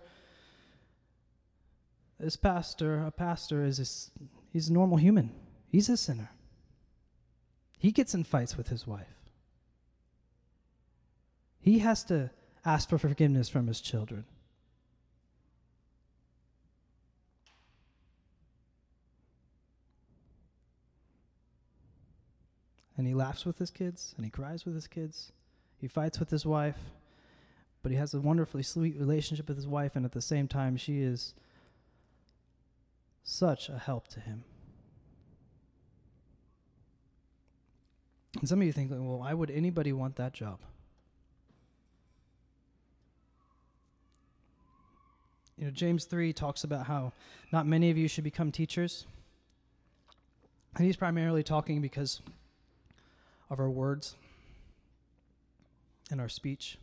this 2.19 2.35
pastor, 2.35 3.03
a 3.05 3.11
pastor 3.11 3.63
is 3.63 3.77
a, 3.79 4.23
he's 4.51 4.69
a 4.69 4.73
normal 4.73 4.97
human. 4.97 5.35
He's 5.67 5.87
a 5.87 5.95
sinner. 5.95 6.31
He 7.77 7.91
gets 7.91 8.15
in 8.15 8.23
fights 8.23 8.57
with 8.57 8.69
his 8.69 8.87
wife. 8.87 9.21
He 11.59 11.77
has 11.77 12.03
to 12.05 12.31
ask 12.65 12.89
for 12.89 12.97
forgiveness 12.97 13.49
from 13.49 13.67
his 13.67 13.81
children. 13.81 14.25
And 22.97 23.07
he 23.07 23.13
laughs 23.13 23.45
with 23.45 23.59
his 23.59 23.71
kids 23.71 24.13
and 24.17 24.25
he 24.25 24.29
cries 24.29 24.65
with 24.65 24.75
his 24.75 24.87
kids. 24.87 25.31
He 25.77 25.87
fights 25.87 26.19
with 26.19 26.29
his 26.29 26.45
wife, 26.45 26.91
but 27.81 27.91
he 27.91 27.97
has 27.97 28.13
a 28.13 28.19
wonderfully 28.19 28.63
sweet 28.63 28.97
relationship 28.99 29.47
with 29.47 29.55
his 29.55 29.67
wife, 29.67 29.95
and 29.95 30.03
at 30.03 30.11
the 30.11 30.21
same 30.21 30.49
time, 30.49 30.75
she 30.75 31.01
is 31.01 31.33
such 33.23 33.69
a 33.69 33.77
help 33.77 34.09
to 34.09 34.19
him. 34.19 34.43
And 38.37 38.49
some 38.49 38.59
of 38.59 38.67
you 38.67 38.73
think, 38.73 38.91
well, 38.91 39.19
why 39.19 39.33
would 39.33 39.49
anybody 39.49 39.93
want 39.93 40.17
that 40.17 40.33
job? 40.33 40.59
You 45.59 45.65
know, 45.65 45.71
James 45.71 46.05
3 46.05 46.31
talks 46.31 46.63
about 46.63 46.87
how 46.87 47.11
not 47.51 47.67
many 47.67 47.91
of 47.91 47.97
you 47.97 48.07
should 48.07 48.23
become 48.23 48.49
teachers. 48.49 49.05
And 50.77 50.85
he's 50.85 50.95
primarily 50.95 51.43
talking 51.43 51.81
because 51.81 52.21
of 53.49 53.59
our 53.59 53.69
words 53.69 54.15
and 56.09 56.21
our 56.21 56.29
speech. 56.29 56.77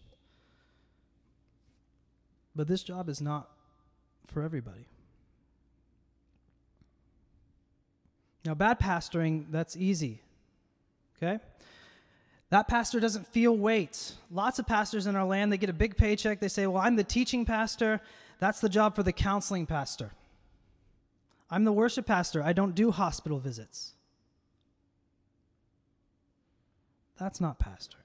But 2.55 2.69
this 2.69 2.83
job 2.83 3.09
is 3.09 3.23
not 3.23 3.49
for 4.27 4.43
everybody. 4.43 4.87
Now, 8.45 8.55
bad 8.55 8.79
pastoring, 8.79 9.47
that's 9.51 9.75
easy. 9.77 10.21
Okay? 11.17 11.43
That 12.51 12.69
pastor 12.69 13.01
doesn't 13.01 13.27
feel 13.27 13.57
weight. 13.57 14.13
Lots 14.31 14.59
of 14.59 14.67
pastors 14.67 15.07
in 15.07 15.17
our 15.17 15.25
land, 15.25 15.51
they 15.51 15.57
get 15.57 15.71
a 15.71 15.75
big 15.75 15.97
paycheck. 15.97 16.41
They 16.41 16.49
say, 16.49 16.67
Well, 16.67 16.83
I'm 16.83 16.95
the 16.95 17.05
teaching 17.05 17.45
pastor 17.45 18.01
that's 18.39 18.61
the 18.61 18.69
job 18.69 18.95
for 18.95 19.03
the 19.03 19.13
counseling 19.13 19.67
pastor. 19.67 20.13
I'm 21.51 21.65
the 21.65 21.73
worship 21.73 22.07
pastor. 22.07 22.43
I 22.43 22.53
don't 22.53 22.75
do 22.75 22.91
hospital 22.91 23.39
visits. 23.39 23.93
That's 27.19 27.41
not 27.41 27.59
pastoring. 27.59 28.01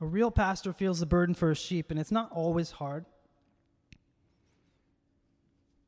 A 0.00 0.06
real 0.06 0.30
pastor 0.30 0.72
feels 0.72 0.98
the 0.98 1.06
burden 1.06 1.34
for 1.34 1.50
his 1.50 1.58
sheep, 1.58 1.90
and 1.90 2.00
it's 2.00 2.10
not 2.10 2.32
always 2.32 2.70
hard. 2.70 3.04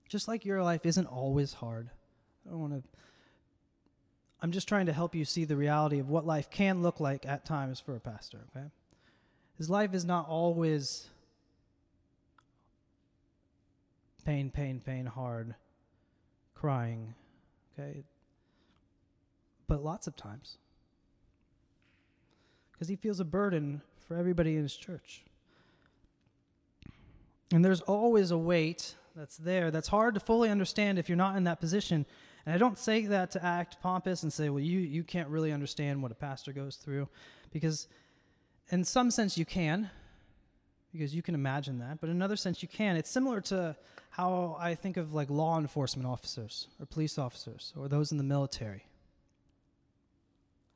Just 0.07 0.29
like 0.29 0.45
your 0.45 0.63
life 0.63 0.85
isn't 0.85 1.07
always 1.07 1.55
hard. 1.55 1.89
I 2.47 2.51
don't 2.51 2.61
want 2.61 2.73
to. 2.75 2.83
I'm 4.43 4.53
just 4.53 4.69
trying 4.69 4.87
to 4.87 4.93
help 4.93 5.15
you 5.15 5.25
see 5.25 5.45
the 5.45 5.57
reality 5.57 5.99
of 5.99 6.11
what 6.11 6.27
life 6.27 6.51
can 6.51 6.83
look 6.83 7.01
like 7.01 7.25
at 7.25 7.47
times 7.47 7.81
for 7.81 7.97
a 7.97 8.01
pastor, 8.01 8.41
okay? 8.55 8.67
His 9.57 9.71
life 9.71 9.95
is 9.95 10.05
not 10.05 10.29
always 10.29 11.07
pain, 14.25 14.51
pain, 14.51 14.81
pain, 14.85 15.07
hard, 15.07 15.55
crying, 16.55 17.15
okay? 17.79 18.05
But 19.67 19.83
lots 19.83 20.07
of 20.07 20.17
times. 20.17 20.59
Because 22.73 22.89
he 22.89 22.97
feels 22.97 23.21
a 23.21 23.25
burden 23.25 23.83
for 24.07 24.17
everybody 24.17 24.57
in 24.57 24.63
his 24.63 24.77
church. 24.77 25.23
And 27.53 27.65
there's 27.65 27.81
always 27.83 28.31
a 28.31 28.39
weight 28.39 28.95
that's 29.15 29.37
there 29.37 29.71
that's 29.71 29.89
hard 29.89 30.15
to 30.15 30.21
fully 30.21 30.49
understand 30.49 30.99
if 30.99 31.09
you're 31.09 31.17
not 31.17 31.37
in 31.37 31.45
that 31.45 31.61
position. 31.61 32.07
And 32.47 32.55
I 32.55 32.59
don't 32.59 32.79
say 32.79 33.07
that 33.07 33.31
to 33.33 33.45
act 33.45 33.81
pompous 33.83 34.23
and 34.23 34.33
say, 34.33 34.49
well, 34.49 34.63
you, 34.63 34.81
you 34.81 35.05
can't 35.05 35.29
really 35.29 35.53
understand 35.53 36.03
what 36.03 36.11
a 36.11 36.15
pastor 36.15 36.53
goes 36.53 36.77
through. 36.77 37.09
Because 37.53 37.89
in 38.71 38.85
some 38.85 39.11
sense 39.11 39.37
you 39.37 39.45
can. 39.45 39.91
Because 40.93 41.15
you 41.15 41.23
can 41.23 41.35
imagine 41.35 41.79
that, 41.79 42.01
but 42.01 42.11
in 42.11 42.17
another 42.17 42.37
sense, 42.37 42.63
you 42.63 42.69
can. 42.69 42.97
It's 42.97 43.11
similar 43.11 43.41
to 43.43 43.77
how 44.11 44.57
I 44.61 44.75
think 44.75 44.97
of 44.97 45.15
like 45.15 45.31
law 45.31 45.59
enforcement 45.59 46.07
officers 46.07 46.69
or 46.79 46.87
police 46.87 47.19
officers 47.19 47.73
or 47.77 47.89
those 47.89 48.13
in 48.13 48.19
the 48.19 48.25
military. 48.25 48.85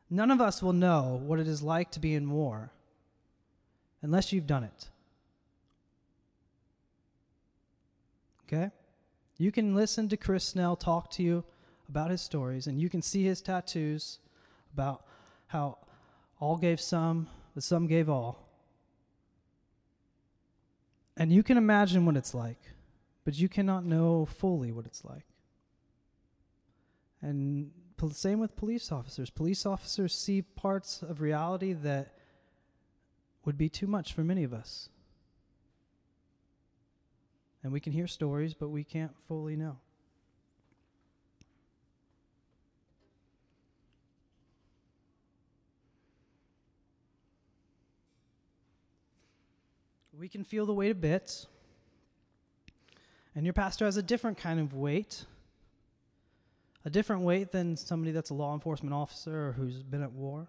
None 0.08 0.30
of 0.30 0.40
us 0.40 0.62
will 0.62 0.72
know 0.72 1.20
what 1.24 1.40
it 1.40 1.48
is 1.48 1.62
like 1.62 1.90
to 1.92 2.00
be 2.00 2.14
in 2.14 2.30
war 2.30 2.70
unless 4.02 4.32
you've 4.32 4.46
done 4.46 4.64
it. 4.64 4.88
Okay? 8.46 8.70
You 9.36 9.52
can 9.52 9.74
listen 9.74 10.08
to 10.08 10.16
Chris 10.16 10.44
Snell 10.44 10.76
talk 10.76 11.10
to 11.12 11.22
you 11.22 11.44
about 11.88 12.10
his 12.10 12.22
stories, 12.22 12.66
and 12.66 12.80
you 12.80 12.88
can 12.88 13.02
see 13.02 13.24
his 13.24 13.42
tattoos 13.42 14.18
about 14.72 15.04
how 15.48 15.78
all 16.40 16.56
gave 16.56 16.80
some, 16.80 17.28
but 17.54 17.62
some 17.62 17.86
gave 17.86 18.08
all. 18.08 18.45
And 21.16 21.32
you 21.32 21.42
can 21.42 21.56
imagine 21.56 22.04
what 22.04 22.16
it's 22.16 22.34
like, 22.34 22.60
but 23.24 23.38
you 23.38 23.48
cannot 23.48 23.84
know 23.84 24.26
fully 24.26 24.70
what 24.70 24.84
it's 24.86 25.04
like. 25.04 25.26
And 27.22 27.70
the 27.96 28.12
same 28.12 28.38
with 28.38 28.56
police 28.56 28.92
officers. 28.92 29.30
Police 29.30 29.64
officers 29.64 30.14
see 30.14 30.42
parts 30.42 31.02
of 31.02 31.20
reality 31.20 31.72
that 31.72 32.12
would 33.44 33.56
be 33.56 33.68
too 33.68 33.86
much 33.86 34.12
for 34.12 34.22
many 34.22 34.44
of 34.44 34.52
us. 34.52 34.90
And 37.62 37.72
we 37.72 37.80
can 37.80 37.92
hear 37.92 38.06
stories, 38.06 38.54
but 38.54 38.68
we 38.68 38.84
can't 38.84 39.12
fully 39.26 39.56
know. 39.56 39.78
We 50.26 50.30
can 50.30 50.42
feel 50.42 50.66
the 50.66 50.74
weight 50.74 50.90
a 50.90 50.94
bit. 50.96 51.46
And 53.36 53.46
your 53.46 53.52
pastor 53.52 53.84
has 53.84 53.96
a 53.96 54.02
different 54.02 54.36
kind 54.36 54.58
of 54.58 54.74
weight, 54.74 55.24
a 56.84 56.90
different 56.90 57.22
weight 57.22 57.52
than 57.52 57.76
somebody 57.76 58.10
that's 58.10 58.30
a 58.30 58.34
law 58.34 58.52
enforcement 58.52 58.92
officer 58.92 59.50
or 59.50 59.52
who's 59.52 59.84
been 59.84 60.02
at 60.02 60.10
war. 60.10 60.48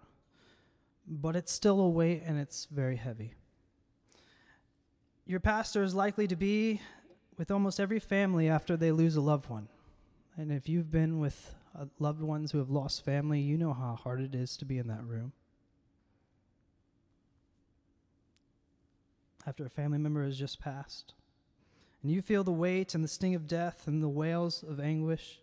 But 1.06 1.36
it's 1.36 1.52
still 1.52 1.78
a 1.78 1.88
weight 1.88 2.24
and 2.26 2.40
it's 2.40 2.66
very 2.72 2.96
heavy. 2.96 3.34
Your 5.26 5.38
pastor 5.38 5.84
is 5.84 5.94
likely 5.94 6.26
to 6.26 6.34
be 6.34 6.80
with 7.36 7.52
almost 7.52 7.78
every 7.78 8.00
family 8.00 8.48
after 8.48 8.76
they 8.76 8.90
lose 8.90 9.14
a 9.14 9.20
loved 9.20 9.48
one. 9.48 9.68
And 10.36 10.50
if 10.50 10.68
you've 10.68 10.90
been 10.90 11.20
with 11.20 11.54
uh, 11.78 11.84
loved 12.00 12.20
ones 12.20 12.50
who 12.50 12.58
have 12.58 12.68
lost 12.68 13.04
family, 13.04 13.38
you 13.38 13.56
know 13.56 13.74
how 13.74 13.94
hard 13.94 14.20
it 14.22 14.34
is 14.34 14.56
to 14.56 14.64
be 14.64 14.78
in 14.78 14.88
that 14.88 15.04
room. 15.04 15.34
After 19.48 19.64
a 19.64 19.70
family 19.70 19.96
member 19.96 20.22
has 20.22 20.38
just 20.38 20.60
passed. 20.60 21.14
And 22.02 22.12
you 22.12 22.20
feel 22.20 22.44
the 22.44 22.52
weight 22.52 22.94
and 22.94 23.02
the 23.02 23.08
sting 23.08 23.34
of 23.34 23.48
death 23.48 23.86
and 23.86 24.02
the 24.02 24.08
wails 24.08 24.62
of 24.62 24.78
anguish. 24.78 25.40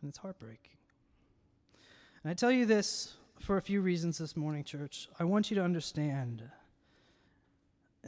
And 0.00 0.08
it's 0.08 0.18
heartbreaking. 0.18 0.78
And 2.22 2.30
I 2.30 2.34
tell 2.34 2.50
you 2.50 2.64
this 2.64 3.12
for 3.38 3.58
a 3.58 3.62
few 3.62 3.82
reasons 3.82 4.16
this 4.16 4.36
morning, 4.36 4.64
church. 4.64 5.08
I 5.20 5.24
want 5.24 5.50
you 5.50 5.54
to 5.56 5.62
understand, 5.62 6.42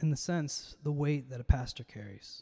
in 0.01 0.09
the 0.09 0.17
sense, 0.17 0.75
the 0.83 0.91
weight 0.91 1.29
that 1.29 1.39
a 1.39 1.45
pastor 1.45 1.83
carries. 1.83 2.41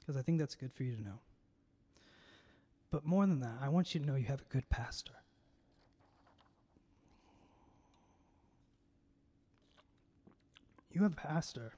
Because 0.00 0.16
I 0.16 0.22
think 0.22 0.40
that's 0.40 0.56
good 0.56 0.72
for 0.72 0.82
you 0.82 0.96
to 0.96 1.02
know. 1.02 1.20
But 2.90 3.06
more 3.06 3.26
than 3.26 3.38
that, 3.40 3.58
I 3.62 3.68
want 3.68 3.94
you 3.94 4.00
to 4.00 4.06
know 4.06 4.16
you 4.16 4.26
have 4.26 4.40
a 4.40 4.52
good 4.52 4.68
pastor. 4.68 5.12
You 10.92 11.04
have 11.04 11.12
a 11.12 11.16
pastor 11.16 11.72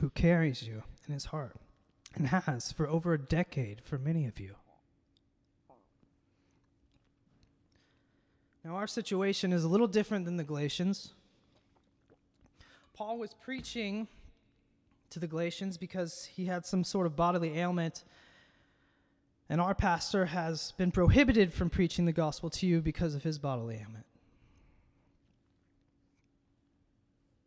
who 0.00 0.10
carries 0.10 0.62
you 0.62 0.82
in 1.06 1.14
his 1.14 1.26
heart 1.26 1.56
and 2.14 2.26
has 2.26 2.72
for 2.72 2.86
over 2.86 3.14
a 3.14 3.18
decade 3.18 3.80
for 3.82 3.98
many 3.98 4.26
of 4.26 4.38
you. 4.38 4.56
Now, 8.62 8.76
our 8.76 8.86
situation 8.86 9.52
is 9.52 9.64
a 9.64 9.68
little 9.68 9.86
different 9.86 10.26
than 10.26 10.36
the 10.36 10.44
Galatians. 10.44 11.12
Paul 12.94 13.18
was 13.18 13.34
preaching 13.34 14.08
to 15.10 15.18
the 15.18 15.26
Galatians 15.26 15.78
because 15.78 16.24
he 16.24 16.46
had 16.46 16.66
some 16.66 16.84
sort 16.84 17.06
of 17.06 17.16
bodily 17.16 17.58
ailment, 17.58 18.04
and 19.48 19.60
our 19.60 19.74
pastor 19.74 20.26
has 20.26 20.72
been 20.72 20.90
prohibited 20.90 21.52
from 21.52 21.70
preaching 21.70 22.04
the 22.04 22.12
gospel 22.12 22.50
to 22.50 22.66
you 22.66 22.80
because 22.80 23.14
of 23.14 23.22
his 23.22 23.38
bodily 23.38 23.76
ailment. 23.76 24.06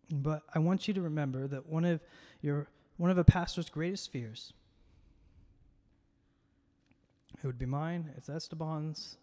But 0.09 0.43
I 0.53 0.59
want 0.59 0.87
you 0.87 0.93
to 0.93 1.01
remember 1.01 1.47
that 1.47 1.67
one 1.67 1.85
of 1.85 1.99
your 2.41 2.67
one 2.97 3.11
of 3.11 3.17
a 3.17 3.23
pastor's 3.23 3.69
greatest 3.69 4.11
fears, 4.11 4.53
it 7.43 7.45
would 7.45 7.59
be 7.59 7.65
mine, 7.65 8.11
it's 8.17 8.27
Esteban's, 8.27 9.17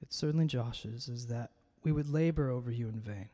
it's 0.00 0.16
certainly 0.16 0.46
Josh's, 0.46 1.08
is 1.08 1.26
that 1.26 1.50
we 1.82 1.90
would 1.90 2.08
labor 2.08 2.50
over 2.50 2.70
you 2.70 2.88
in 2.88 3.00
vain. 3.00 3.28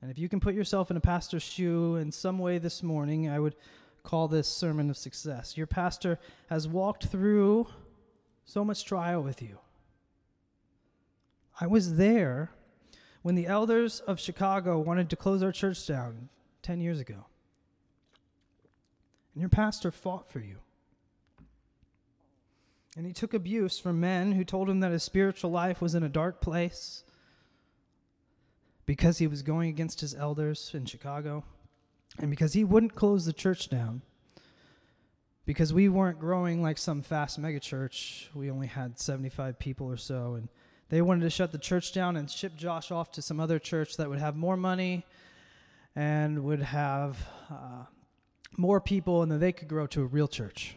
And 0.00 0.10
if 0.10 0.18
you 0.18 0.28
can 0.28 0.40
put 0.40 0.54
yourself 0.54 0.90
in 0.90 0.96
a 0.96 1.00
pastor's 1.00 1.42
shoe 1.42 1.96
in 1.96 2.12
some 2.12 2.38
way 2.38 2.58
this 2.58 2.82
morning, 2.82 3.28
I 3.28 3.38
would 3.38 3.56
call 4.02 4.28
this 4.28 4.48
sermon 4.48 4.88
of 4.88 4.96
success. 4.96 5.56
Your 5.56 5.66
pastor 5.66 6.18
has 6.48 6.66
walked 6.66 7.06
through 7.06 7.66
so 8.44 8.64
much 8.64 8.84
trial 8.84 9.22
with 9.22 9.42
you. 9.42 9.58
I 11.60 11.66
was 11.66 11.96
there 11.96 12.50
when 13.22 13.34
the 13.34 13.46
elders 13.46 14.00
of 14.00 14.20
Chicago 14.20 14.78
wanted 14.78 15.10
to 15.10 15.16
close 15.16 15.42
our 15.42 15.52
church 15.52 15.86
down 15.86 16.28
10 16.62 16.80
years 16.80 17.00
ago. 17.00 17.26
And 19.34 19.40
your 19.40 19.48
pastor 19.48 19.90
fought 19.90 20.30
for 20.30 20.40
you. 20.40 20.58
And 22.96 23.06
he 23.06 23.12
took 23.12 23.32
abuse 23.32 23.78
from 23.78 24.00
men 24.00 24.32
who 24.32 24.44
told 24.44 24.68
him 24.68 24.80
that 24.80 24.90
his 24.90 25.02
spiritual 25.02 25.50
life 25.50 25.80
was 25.80 25.94
in 25.94 26.02
a 26.02 26.08
dark 26.08 26.40
place 26.40 27.04
because 28.84 29.18
he 29.18 29.26
was 29.26 29.42
going 29.42 29.68
against 29.68 30.00
his 30.00 30.14
elders 30.14 30.72
in 30.74 30.84
Chicago 30.84 31.44
and 32.18 32.30
because 32.30 32.54
he 32.54 32.64
wouldn't 32.64 32.96
close 32.96 33.24
the 33.24 33.32
church 33.32 33.68
down. 33.68 34.02
Because 35.46 35.72
we 35.72 35.88
weren't 35.88 36.20
growing 36.20 36.62
like 36.62 36.78
some 36.78 37.02
fast 37.02 37.40
megachurch. 37.40 38.28
We 38.34 38.50
only 38.50 38.66
had 38.66 38.98
75 38.98 39.58
people 39.58 39.86
or 39.86 39.96
so. 39.96 40.34
And 40.34 40.48
they 40.90 41.00
wanted 41.00 41.22
to 41.22 41.30
shut 41.30 41.52
the 41.52 41.58
church 41.58 41.92
down 41.92 42.16
and 42.16 42.28
ship 42.28 42.56
Josh 42.56 42.90
off 42.90 43.12
to 43.12 43.22
some 43.22 43.40
other 43.40 43.58
church 43.58 43.96
that 43.96 44.08
would 44.08 44.18
have 44.18 44.36
more 44.36 44.56
money 44.56 45.06
and 45.96 46.44
would 46.44 46.60
have 46.60 47.18
uh, 47.48 47.84
more 48.56 48.80
people, 48.80 49.22
and 49.22 49.30
then 49.30 49.40
they 49.40 49.52
could 49.52 49.68
grow 49.68 49.86
to 49.86 50.02
a 50.02 50.04
real 50.04 50.28
church. 50.28 50.76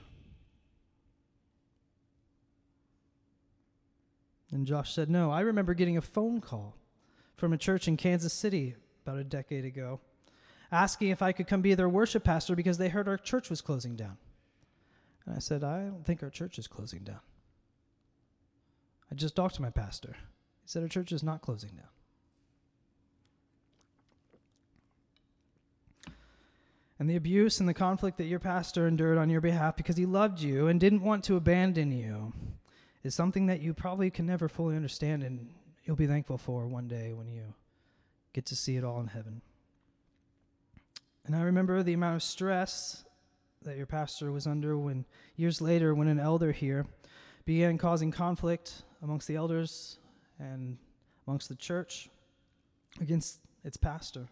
And 4.51 4.67
Josh 4.67 4.93
said, 4.93 5.09
No. 5.09 5.31
I 5.31 5.41
remember 5.41 5.73
getting 5.73 5.97
a 5.97 6.01
phone 6.01 6.39
call 6.39 6.75
from 7.35 7.51
a 7.51 7.57
church 7.57 7.87
in 7.87 7.97
Kansas 7.97 8.33
City 8.33 8.75
about 9.05 9.17
a 9.17 9.23
decade 9.23 9.65
ago 9.65 9.99
asking 10.71 11.09
if 11.09 11.21
I 11.21 11.31
could 11.31 11.47
come 11.47 11.61
be 11.61 11.73
their 11.73 11.89
worship 11.89 12.23
pastor 12.23 12.55
because 12.55 12.77
they 12.77 12.89
heard 12.89 13.07
our 13.07 13.17
church 13.17 13.49
was 13.49 13.61
closing 13.61 13.95
down. 13.95 14.17
And 15.25 15.35
I 15.35 15.39
said, 15.39 15.63
I 15.63 15.81
don't 15.81 16.05
think 16.05 16.21
our 16.21 16.29
church 16.29 16.59
is 16.59 16.67
closing 16.67 17.03
down. 17.03 17.19
I 19.13 19.15
just 19.15 19.35
talked 19.35 19.53
to 19.55 19.61
my 19.61 19.69
pastor. 19.69 20.15
He 20.63 20.67
said 20.67 20.81
our 20.81 20.89
church 20.89 21.11
is 21.11 21.21
not 21.21 21.43
closing 21.43 21.69
down. 21.69 21.85
And 26.97 27.07
the 27.07 27.15
abuse 27.15 27.59
and 27.59 27.69
the 27.69 27.75
conflict 27.75 28.17
that 28.17 28.23
your 28.23 28.39
pastor 28.39 28.87
endured 28.87 29.19
on 29.19 29.29
your 29.29 29.39
behalf 29.39 29.77
because 29.77 29.97
he 29.97 30.07
loved 30.07 30.39
you 30.39 30.67
and 30.67 30.79
didn't 30.79 31.03
want 31.03 31.23
to 31.25 31.35
abandon 31.35 31.91
you 31.91 32.33
is 33.03 33.13
something 33.13 33.45
that 33.45 33.61
you 33.61 33.75
probably 33.75 34.09
can 34.09 34.25
never 34.25 34.49
fully 34.49 34.75
understand 34.75 35.21
and 35.21 35.47
you'll 35.83 35.95
be 35.95 36.07
thankful 36.07 36.39
for 36.39 36.65
one 36.65 36.87
day 36.87 37.13
when 37.13 37.29
you 37.29 37.53
get 38.33 38.47
to 38.47 38.55
see 38.55 38.77
it 38.77 38.83
all 38.83 38.99
in 38.99 39.05
heaven. 39.05 39.43
And 41.27 41.35
I 41.35 41.41
remember 41.41 41.83
the 41.83 41.93
amount 41.93 42.15
of 42.15 42.23
stress 42.23 43.05
that 43.61 43.77
your 43.77 43.85
pastor 43.85 44.31
was 44.31 44.47
under 44.47 44.75
when 44.75 45.05
years 45.35 45.61
later 45.61 45.93
when 45.93 46.07
an 46.07 46.19
elder 46.19 46.51
here 46.51 46.87
began 47.45 47.77
causing 47.77 48.09
conflict 48.09 48.81
amongst 49.03 49.27
the 49.27 49.35
elders 49.35 49.97
and 50.39 50.77
amongst 51.27 51.49
the 51.49 51.55
church 51.55 52.09
against 53.01 53.39
its 53.63 53.77
pastor. 53.77 54.27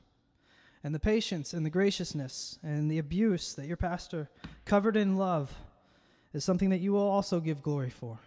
And 0.84 0.96
the 0.96 1.00
patience 1.00 1.54
and 1.54 1.66
the 1.66 1.70
graciousness 1.70 2.58
and 2.64 2.90
the 2.90 2.98
abuse 2.98 3.54
that 3.54 3.68
your 3.68 3.78
pastor 3.78 4.30
covered 4.66 4.98
in 4.98 5.18
love 5.18 5.54
is 6.34 6.44
something 6.44 6.70
that 6.70 6.80
you 6.80 6.94
will 6.94 7.08
also 7.08 7.40
give 7.40 7.62
glory 7.62 7.90
for 7.90 8.20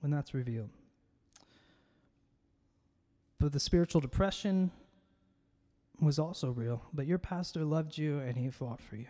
when 0.00 0.12
that's 0.12 0.34
revealed. 0.34 0.70
But 3.40 3.52
the 3.52 3.60
spiritual 3.60 4.00
depression 4.00 4.70
was 6.00 6.18
also 6.18 6.50
real. 6.50 6.82
But 6.92 7.06
your 7.06 7.18
pastor 7.18 7.64
loved 7.64 7.98
you 7.98 8.18
and 8.18 8.36
he 8.36 8.50
fought 8.50 8.80
for 8.80 8.96
you. 8.96 9.06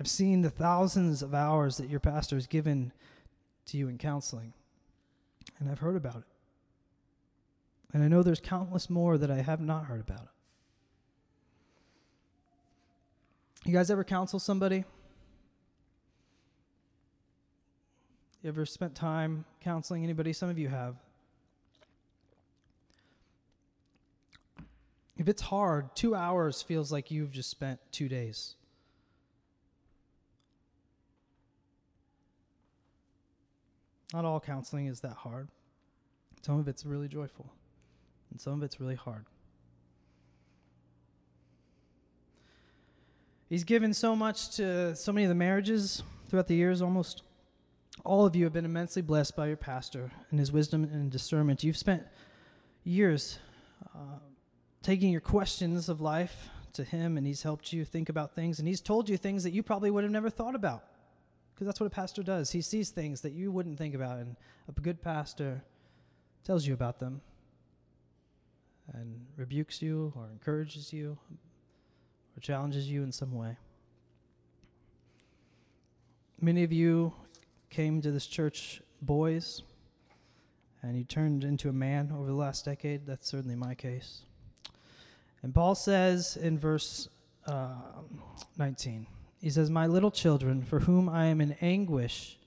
I've 0.00 0.08
seen 0.08 0.42
the 0.42 0.50
thousands 0.50 1.22
of 1.22 1.34
hours 1.34 1.76
that 1.76 1.90
your 1.90 2.00
pastor 2.00 2.36
has 2.36 2.46
given 2.46 2.92
to 3.66 3.76
you 3.76 3.88
in 3.88 3.98
counseling 3.98 4.52
and 5.58 5.70
I've 5.70 5.78
heard 5.78 5.96
about 5.96 6.16
it. 6.16 6.24
And 7.92 8.02
I 8.02 8.08
know 8.08 8.22
there's 8.22 8.40
countless 8.40 8.90
more 8.90 9.16
that 9.18 9.30
I 9.30 9.40
have 9.42 9.60
not 9.60 9.86
heard 9.86 10.00
about. 10.00 10.28
You 13.64 13.72
guys 13.72 13.90
ever 13.90 14.04
counsel 14.04 14.38
somebody? 14.38 14.84
You 18.42 18.48
ever 18.48 18.64
spent 18.66 18.94
time 18.94 19.44
counseling 19.60 20.04
anybody? 20.04 20.32
Some 20.32 20.48
of 20.48 20.58
you 20.58 20.68
have. 20.68 20.96
If 25.16 25.28
it's 25.28 25.42
hard, 25.42 25.96
two 25.96 26.14
hours 26.14 26.62
feels 26.62 26.92
like 26.92 27.10
you've 27.10 27.32
just 27.32 27.50
spent 27.50 27.80
two 27.90 28.08
days. 28.08 28.54
Not 34.12 34.24
all 34.24 34.40
counseling 34.40 34.86
is 34.86 35.00
that 35.00 35.14
hard. 35.14 35.48
Some 36.42 36.58
of 36.58 36.68
it's 36.68 36.86
really 36.86 37.08
joyful, 37.08 37.52
and 38.30 38.40
some 38.40 38.54
of 38.54 38.62
it's 38.62 38.80
really 38.80 38.94
hard. 38.94 39.26
He's 43.48 43.64
given 43.64 43.94
so 43.94 44.14
much 44.14 44.56
to 44.56 44.94
so 44.94 45.12
many 45.12 45.24
of 45.24 45.28
the 45.28 45.34
marriages 45.34 46.02
throughout 46.28 46.48
the 46.48 46.54
years, 46.54 46.82
almost 46.82 47.22
all 48.04 48.24
of 48.24 48.36
you 48.36 48.44
have 48.44 48.52
been 48.52 48.64
immensely 48.64 49.02
blessed 49.02 49.34
by 49.36 49.48
your 49.48 49.56
pastor 49.56 50.10
and 50.30 50.38
his 50.38 50.52
wisdom 50.52 50.84
and 50.84 51.10
discernment. 51.10 51.64
You've 51.64 51.76
spent 51.76 52.04
years 52.84 53.38
uh, 53.94 54.18
taking 54.82 55.10
your 55.10 55.20
questions 55.20 55.88
of 55.88 56.00
life 56.00 56.48
to 56.74 56.84
him, 56.84 57.16
and 57.16 57.26
he's 57.26 57.42
helped 57.42 57.72
you 57.72 57.84
think 57.84 58.08
about 58.08 58.34
things, 58.34 58.58
and 58.58 58.68
he's 58.68 58.80
told 58.80 59.08
you 59.08 59.16
things 59.16 59.42
that 59.44 59.52
you 59.52 59.62
probably 59.62 59.90
would 59.90 60.04
have 60.04 60.12
never 60.12 60.30
thought 60.30 60.54
about. 60.54 60.84
Because 61.58 61.66
that's 61.66 61.80
what 61.80 61.86
a 61.86 61.90
pastor 61.90 62.22
does. 62.22 62.52
He 62.52 62.60
sees 62.60 62.90
things 62.90 63.20
that 63.22 63.32
you 63.32 63.50
wouldn't 63.50 63.78
think 63.78 63.96
about, 63.96 64.18
and 64.18 64.36
a 64.68 64.80
good 64.80 65.02
pastor 65.02 65.60
tells 66.44 66.64
you 66.64 66.72
about 66.72 67.00
them 67.00 67.20
and 68.94 69.26
rebukes 69.36 69.82
you 69.82 70.12
or 70.14 70.28
encourages 70.30 70.92
you 70.92 71.18
or 72.36 72.40
challenges 72.40 72.88
you 72.88 73.02
in 73.02 73.10
some 73.10 73.32
way. 73.32 73.56
Many 76.40 76.62
of 76.62 76.72
you 76.72 77.12
came 77.70 78.00
to 78.02 78.12
this 78.12 78.26
church 78.26 78.80
boys 79.02 79.62
and 80.84 80.96
you 80.96 81.02
turned 81.02 81.42
into 81.42 81.68
a 81.68 81.72
man 81.72 82.12
over 82.16 82.28
the 82.28 82.36
last 82.36 82.64
decade. 82.66 83.04
That's 83.04 83.28
certainly 83.28 83.56
my 83.56 83.74
case. 83.74 84.22
And 85.42 85.52
Paul 85.52 85.74
says 85.74 86.36
in 86.36 86.56
verse 86.56 87.08
uh, 87.46 87.72
19, 88.58 89.08
he 89.40 89.50
says, 89.50 89.70
My 89.70 89.86
little 89.86 90.10
children, 90.10 90.62
for 90.62 90.80
whom 90.80 91.08
I 91.08 91.26
am 91.26 91.40
in 91.40 91.52
anguish, 91.60 92.38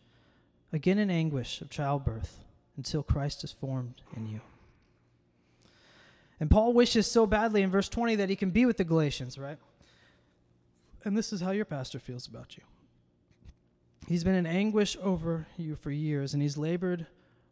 again 0.74 1.00
in 1.00 1.10
anguish 1.10 1.62
of 1.62 1.70
childbirth, 1.70 2.44
until 2.78 3.04
Christ 3.04 3.44
is 3.44 3.52
formed 3.52 4.02
in 4.16 4.28
you. 4.28 4.42
And 6.40 6.50
Paul 6.50 6.74
wishes 6.74 7.06
so 7.10 7.26
badly 7.26 7.62
in 7.62 7.70
verse 7.70 7.88
20 7.88 8.16
that 8.16 8.30
he 8.30 8.36
can 8.36 8.50
be 8.50 8.66
with 8.66 8.78
the 8.78 8.84
Galatians, 8.84 9.38
right? 9.38 9.58
And 11.04 11.16
this 11.16 11.32
is 11.32 11.42
how 11.42 11.52
your 11.52 11.66
pastor 11.66 12.00
feels 12.00 12.28
about 12.28 12.58
you. 12.58 12.64
He's 14.08 14.24
been 14.24 14.36
in 14.36 14.48
anguish 14.48 14.98
over 15.02 15.48
you 15.58 15.76
for 15.76 15.92
years, 15.92 16.34
and 16.34 16.42
he's 16.42 16.58
labored 16.58 17.06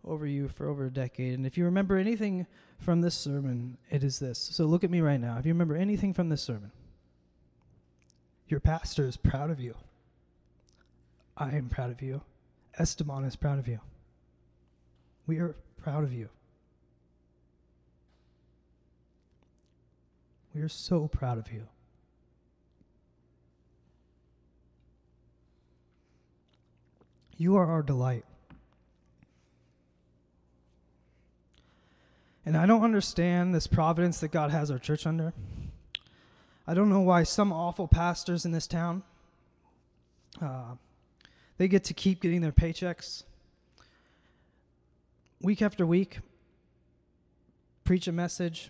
over 0.03 0.25
you 0.25 0.47
for 0.47 0.67
over 0.67 0.85
a 0.85 0.89
decade. 0.89 1.35
And 1.35 1.45
if 1.45 1.57
you 1.57 1.65
remember 1.65 1.97
anything 1.97 2.47
from 2.79 3.01
this 3.01 3.15
sermon, 3.15 3.77
it 3.89 4.03
is 4.03 4.19
this. 4.19 4.39
So 4.39 4.65
look 4.65 4.83
at 4.83 4.89
me 4.89 5.01
right 5.01 5.19
now. 5.19 5.37
If 5.37 5.45
you 5.45 5.53
remember 5.53 5.75
anything 5.75 6.13
from 6.13 6.29
this 6.29 6.41
sermon, 6.41 6.71
your 8.49 8.59
pastor 8.59 9.07
is 9.07 9.15
proud 9.15 9.49
of 9.49 9.59
you. 9.59 9.75
I 11.37 11.51
am 11.51 11.69
proud 11.69 11.91
of 11.91 12.01
you. 12.01 12.21
Esteban 12.77 13.23
is 13.23 13.35
proud 13.35 13.59
of 13.59 13.67
you. 13.67 13.79
We 15.27 15.37
are 15.37 15.55
proud 15.77 16.03
of 16.03 16.11
you. 16.11 16.29
We 20.53 20.61
are 20.61 20.69
so 20.69 21.07
proud 21.07 21.37
of 21.37 21.51
you. 21.51 21.67
You 27.37 27.55
are 27.55 27.65
our 27.67 27.83
delight. 27.83 28.25
And 32.45 32.57
I 32.57 32.65
don't 32.65 32.83
understand 32.83 33.53
this 33.53 33.67
providence 33.67 34.19
that 34.21 34.29
God 34.29 34.49
has 34.49 34.71
our 34.71 34.79
church 34.79 35.05
under. 35.05 35.33
I 36.69 36.75
don't 36.75 36.89
know 36.89 36.99
why 36.99 37.23
some 37.23 37.51
awful 37.51 37.87
pastors 37.87 38.45
in 38.45 38.51
this 38.51 38.67
town 38.67 39.01
uh, 40.39 40.75
they 41.57 41.67
get 41.67 41.83
to 41.85 41.95
keep 41.95 42.21
getting 42.21 42.41
their 42.41 42.51
paychecks 42.51 43.23
week 45.41 45.63
after 45.63 45.83
week, 45.83 46.19
preach 47.85 48.07
a 48.07 48.11
message, 48.11 48.69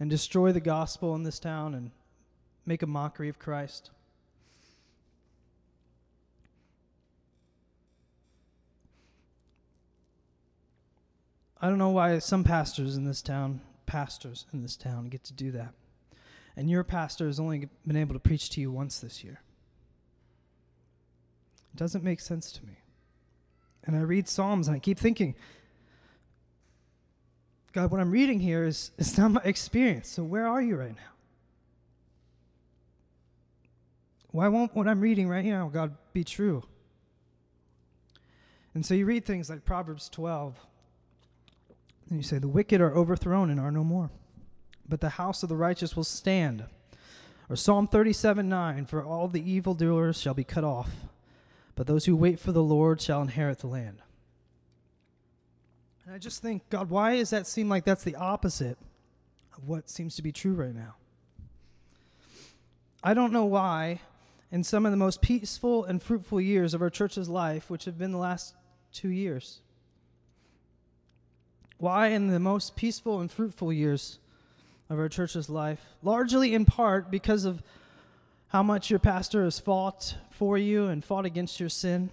and 0.00 0.10
destroy 0.10 0.50
the 0.50 0.58
gospel 0.58 1.14
in 1.14 1.22
this 1.22 1.38
town 1.38 1.72
and 1.72 1.92
make 2.66 2.82
a 2.82 2.86
mockery 2.88 3.28
of 3.28 3.38
Christ. 3.38 3.90
I 11.60 11.68
don't 11.68 11.78
know 11.78 11.90
why 11.90 12.18
some 12.18 12.42
pastors 12.42 12.96
in 12.96 13.04
this 13.04 13.22
town, 13.22 13.60
pastors 13.86 14.46
in 14.52 14.62
this 14.62 14.74
town, 14.74 15.10
get 15.10 15.22
to 15.22 15.32
do 15.32 15.52
that. 15.52 15.74
And 16.60 16.68
your 16.68 16.84
pastor 16.84 17.24
has 17.24 17.40
only 17.40 17.70
been 17.86 17.96
able 17.96 18.12
to 18.12 18.20
preach 18.20 18.50
to 18.50 18.60
you 18.60 18.70
once 18.70 18.98
this 18.98 19.24
year. 19.24 19.40
It 21.72 21.78
doesn't 21.78 22.04
make 22.04 22.20
sense 22.20 22.52
to 22.52 22.66
me. 22.66 22.74
And 23.84 23.96
I 23.96 24.00
read 24.00 24.28
Psalms 24.28 24.68
and 24.68 24.76
I 24.76 24.78
keep 24.78 24.98
thinking, 24.98 25.36
God, 27.72 27.90
what 27.90 27.98
I'm 27.98 28.10
reading 28.10 28.40
here 28.40 28.64
is, 28.64 28.90
is 28.98 29.16
not 29.16 29.30
my 29.30 29.40
experience. 29.42 30.10
So 30.10 30.22
where 30.22 30.46
are 30.46 30.60
you 30.60 30.76
right 30.76 30.94
now? 30.94 31.12
Why 34.30 34.48
won't 34.48 34.76
what 34.76 34.86
I'm 34.86 35.00
reading 35.00 35.30
right 35.30 35.46
now, 35.46 35.70
God, 35.72 35.96
be 36.12 36.24
true? 36.24 36.62
And 38.74 38.84
so 38.84 38.92
you 38.92 39.06
read 39.06 39.24
things 39.24 39.48
like 39.48 39.64
Proverbs 39.64 40.10
12, 40.10 40.56
and 42.10 42.18
you 42.18 42.22
say, 42.22 42.36
The 42.36 42.48
wicked 42.48 42.82
are 42.82 42.94
overthrown 42.94 43.48
and 43.48 43.58
are 43.58 43.72
no 43.72 43.82
more, 43.82 44.10
but 44.90 45.00
the 45.00 45.10
house 45.10 45.42
of 45.42 45.48
the 45.48 45.56
righteous 45.56 45.96
will 45.96 46.04
stand. 46.04 46.64
Or 47.48 47.56
Psalm 47.56 47.86
37 47.86 48.48
9, 48.48 48.86
For 48.86 49.02
all 49.02 49.28
the 49.28 49.50
evildoers 49.50 50.20
shall 50.20 50.34
be 50.34 50.44
cut 50.44 50.64
off, 50.64 50.90
but 51.74 51.86
those 51.86 52.04
who 52.04 52.16
wait 52.16 52.38
for 52.38 52.52
the 52.52 52.62
Lord 52.62 53.00
shall 53.00 53.22
inherit 53.22 53.60
the 53.60 53.68
land. 53.68 54.02
And 56.04 56.14
I 56.14 56.18
just 56.18 56.42
think, 56.42 56.68
God, 56.68 56.90
why 56.90 57.16
does 57.16 57.30
that 57.30 57.46
seem 57.46 57.68
like 57.68 57.84
that's 57.84 58.04
the 58.04 58.16
opposite 58.16 58.76
of 59.56 59.68
what 59.68 59.88
seems 59.88 60.16
to 60.16 60.22
be 60.22 60.32
true 60.32 60.54
right 60.54 60.74
now? 60.74 60.96
I 63.02 63.14
don't 63.14 63.32
know 63.32 63.46
why, 63.46 64.00
in 64.50 64.62
some 64.62 64.84
of 64.84 64.92
the 64.92 64.96
most 64.96 65.22
peaceful 65.22 65.84
and 65.84 66.02
fruitful 66.02 66.40
years 66.40 66.74
of 66.74 66.82
our 66.82 66.90
church's 66.90 67.28
life, 67.28 67.70
which 67.70 67.84
have 67.84 67.96
been 67.96 68.12
the 68.12 68.18
last 68.18 68.54
two 68.92 69.08
years, 69.08 69.60
why, 71.78 72.08
in 72.08 72.26
the 72.26 72.38
most 72.38 72.76
peaceful 72.76 73.20
and 73.20 73.30
fruitful 73.30 73.72
years 73.72 74.18
of 74.90 74.98
our 74.98 75.08
church's 75.08 75.48
life, 75.48 75.80
largely 76.02 76.52
in 76.52 76.66
part 76.66 77.10
because 77.10 77.44
of 77.44 77.62
how 78.48 78.62
much 78.62 78.90
your 78.90 78.98
pastor 78.98 79.44
has 79.44 79.60
fought 79.60 80.16
for 80.30 80.58
you 80.58 80.88
and 80.88 81.04
fought 81.04 81.24
against 81.24 81.60
your 81.60 81.68
sin 81.68 82.10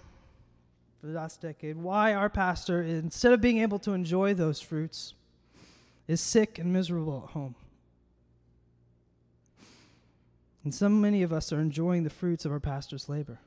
for 1.00 1.08
the 1.08 1.12
last 1.12 1.40
decade, 1.40 1.76
why 1.76 2.14
our 2.14 2.28
pastor, 2.28 2.80
instead 2.82 3.32
of 3.32 3.40
being 3.40 3.58
able 3.58 3.78
to 3.80 3.92
enjoy 3.92 4.34
those 4.34 4.60
fruits, 4.60 5.14
is 6.06 6.20
sick 6.20 6.58
and 6.58 6.72
miserable 6.72 7.24
at 7.26 7.32
home. 7.32 7.54
And 10.64 10.74
so 10.74 10.88
many 10.88 11.22
of 11.22 11.32
us 11.32 11.52
are 11.52 11.60
enjoying 11.60 12.04
the 12.04 12.10
fruits 12.10 12.44
of 12.44 12.52
our 12.52 12.60
pastor's 12.60 13.08
labor. 13.08 13.40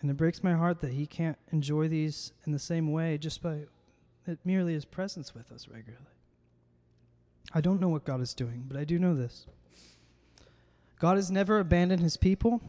And 0.00 0.10
it 0.10 0.16
breaks 0.16 0.42
my 0.42 0.54
heart 0.54 0.80
that 0.80 0.92
he 0.92 1.06
can't 1.06 1.38
enjoy 1.52 1.88
these 1.88 2.32
in 2.46 2.52
the 2.52 2.58
same 2.58 2.90
way 2.90 3.18
just 3.18 3.42
by 3.42 3.64
merely 4.44 4.72
his 4.72 4.84
presence 4.84 5.34
with 5.34 5.52
us 5.52 5.68
regularly. 5.68 6.06
I 7.52 7.60
don't 7.60 7.80
know 7.80 7.88
what 7.88 8.04
God 8.04 8.20
is 8.20 8.34
doing, 8.34 8.64
but 8.68 8.76
I 8.76 8.84
do 8.84 8.98
know 8.98 9.14
this. 9.14 9.46
God 10.98 11.16
has 11.16 11.30
never 11.30 11.58
abandoned 11.58 12.02
his 12.02 12.16
people, 12.16 12.60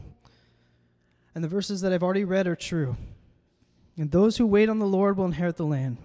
and 1.34 1.44
the 1.44 1.48
verses 1.48 1.80
that 1.82 1.92
I've 1.92 2.02
already 2.02 2.24
read 2.24 2.46
are 2.46 2.56
true. 2.56 2.96
And 3.96 4.10
those 4.10 4.38
who 4.38 4.46
wait 4.46 4.68
on 4.68 4.78
the 4.78 4.86
Lord 4.86 5.16
will 5.16 5.26
inherit 5.26 5.56
the 5.56 5.66
land. 5.66 5.98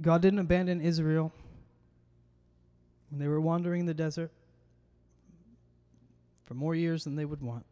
God 0.00 0.22
didn't 0.22 0.38
abandon 0.38 0.80
Israel 0.80 1.32
when 3.10 3.20
they 3.20 3.28
were 3.28 3.40
wandering 3.40 3.80
in 3.80 3.86
the 3.86 3.94
desert 3.94 4.30
for 6.44 6.54
more 6.54 6.74
years 6.74 7.04
than 7.04 7.16
they 7.16 7.24
would 7.24 7.42
want. 7.42 7.64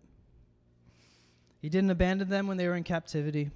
He 1.61 1.69
didn't 1.69 1.91
abandon 1.91 2.29
them 2.29 2.49
when 2.49 2.57
they 2.57 2.67
were 2.67 2.75
in 2.75 2.85
captivity. 2.85 3.51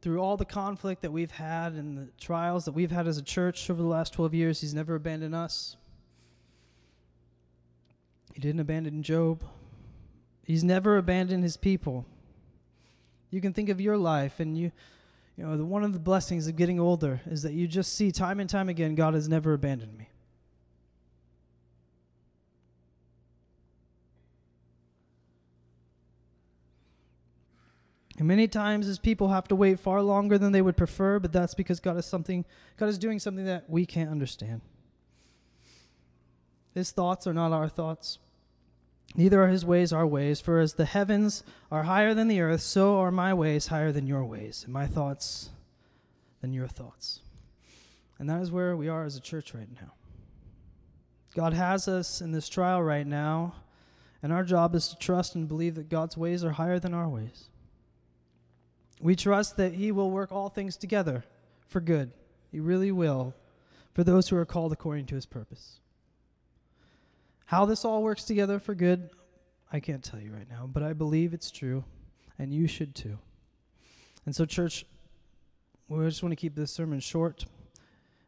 Through 0.00 0.20
all 0.20 0.36
the 0.36 0.44
conflict 0.44 1.02
that 1.02 1.12
we've 1.12 1.32
had 1.32 1.72
and 1.72 1.98
the 1.98 2.08
trials 2.20 2.64
that 2.66 2.72
we've 2.72 2.90
had 2.90 3.08
as 3.08 3.18
a 3.18 3.22
church 3.22 3.68
over 3.68 3.82
the 3.82 3.88
last 3.88 4.12
12 4.12 4.34
years, 4.34 4.60
He's 4.60 4.74
never 4.74 4.94
abandoned 4.94 5.34
us. 5.34 5.76
He 8.32 8.40
didn't 8.40 8.60
abandon 8.60 9.02
Job. 9.02 9.42
He's 10.44 10.62
never 10.62 10.96
abandoned 10.96 11.42
His 11.42 11.56
people. 11.56 12.06
You 13.30 13.40
can 13.40 13.52
think 13.52 13.68
of 13.68 13.80
your 13.80 13.96
life 13.96 14.40
and 14.40 14.56
you 14.56 14.70
You 15.36 15.44
know, 15.44 15.56
the, 15.56 15.64
one 15.64 15.84
of 15.84 15.92
the 15.92 15.98
blessings 15.98 16.46
of 16.46 16.56
getting 16.56 16.80
older 16.80 17.20
is 17.26 17.42
that 17.42 17.52
you 17.52 17.68
just 17.68 17.94
see 17.94 18.10
time 18.10 18.40
and 18.40 18.48
time 18.48 18.68
again 18.68 18.94
God 18.94 19.14
has 19.14 19.28
never 19.28 19.52
abandoned 19.52 19.96
me. 19.98 20.08
And 28.18 28.26
many 28.26 28.48
times 28.48 28.88
as 28.88 28.98
people 28.98 29.28
have 29.28 29.46
to 29.48 29.54
wait 29.54 29.78
far 29.78 30.02
longer 30.02 30.38
than 30.38 30.50
they 30.50 30.60
would 30.60 30.76
prefer, 30.76 31.20
but 31.20 31.32
that's 31.32 31.54
because 31.54 31.78
God 31.78 31.96
is 31.96 32.06
something 32.06 32.44
God 32.76 32.88
is 32.88 32.98
doing 32.98 33.20
something 33.20 33.44
that 33.44 33.70
we 33.70 33.86
can't 33.86 34.10
understand. 34.10 34.60
His 36.74 36.90
thoughts 36.90 37.26
are 37.26 37.34
not 37.34 37.52
our 37.52 37.68
thoughts. 37.68 38.18
Neither 39.14 39.42
are 39.42 39.48
his 39.48 39.64
ways 39.64 39.92
our 39.92 40.06
ways, 40.06 40.40
for 40.40 40.58
as 40.58 40.74
the 40.74 40.84
heavens 40.84 41.42
are 41.70 41.84
higher 41.84 42.12
than 42.12 42.28
the 42.28 42.40
earth, 42.40 42.60
so 42.60 42.98
are 42.98 43.10
my 43.10 43.32
ways 43.32 43.68
higher 43.68 43.90
than 43.90 44.06
your 44.06 44.24
ways, 44.24 44.64
and 44.64 44.72
my 44.72 44.86
thoughts 44.86 45.50
than 46.40 46.52
your 46.52 46.68
thoughts. 46.68 47.20
And 48.18 48.28
that 48.28 48.42
is 48.42 48.50
where 48.52 48.76
we 48.76 48.88
are 48.88 49.04
as 49.04 49.16
a 49.16 49.20
church 49.20 49.54
right 49.54 49.68
now. 49.80 49.92
God 51.34 51.54
has 51.54 51.88
us 51.88 52.20
in 52.20 52.32
this 52.32 52.48
trial 52.48 52.82
right 52.82 53.06
now, 53.06 53.54
and 54.22 54.32
our 54.32 54.44
job 54.44 54.74
is 54.74 54.88
to 54.88 54.98
trust 54.98 55.36
and 55.36 55.48
believe 55.48 55.76
that 55.76 55.88
God's 55.88 56.16
ways 56.16 56.44
are 56.44 56.52
higher 56.52 56.78
than 56.78 56.92
our 56.92 57.08
ways. 57.08 57.48
We 59.00 59.16
trust 59.16 59.56
that 59.56 59.74
He 59.74 59.92
will 59.92 60.10
work 60.10 60.32
all 60.32 60.48
things 60.48 60.76
together 60.76 61.24
for 61.66 61.80
good. 61.80 62.12
He 62.50 62.60
really 62.60 62.92
will 62.92 63.34
for 63.94 64.04
those 64.04 64.28
who 64.28 64.36
are 64.36 64.46
called 64.46 64.72
according 64.72 65.06
to 65.06 65.14
His 65.14 65.26
purpose. 65.26 65.80
How 67.46 67.64
this 67.64 67.84
all 67.84 68.02
works 68.02 68.24
together 68.24 68.58
for 68.58 68.74
good, 68.74 69.10
I 69.72 69.80
can't 69.80 70.02
tell 70.02 70.20
you 70.20 70.32
right 70.32 70.48
now, 70.48 70.68
but 70.70 70.82
I 70.82 70.92
believe 70.92 71.32
it's 71.32 71.50
true, 71.50 71.84
and 72.38 72.52
you 72.52 72.66
should 72.66 72.94
too. 72.94 73.18
And 74.26 74.34
so, 74.34 74.44
church, 74.44 74.84
we 75.88 76.04
just 76.04 76.22
want 76.22 76.32
to 76.32 76.36
keep 76.36 76.54
this 76.54 76.70
sermon 76.70 77.00
short 77.00 77.46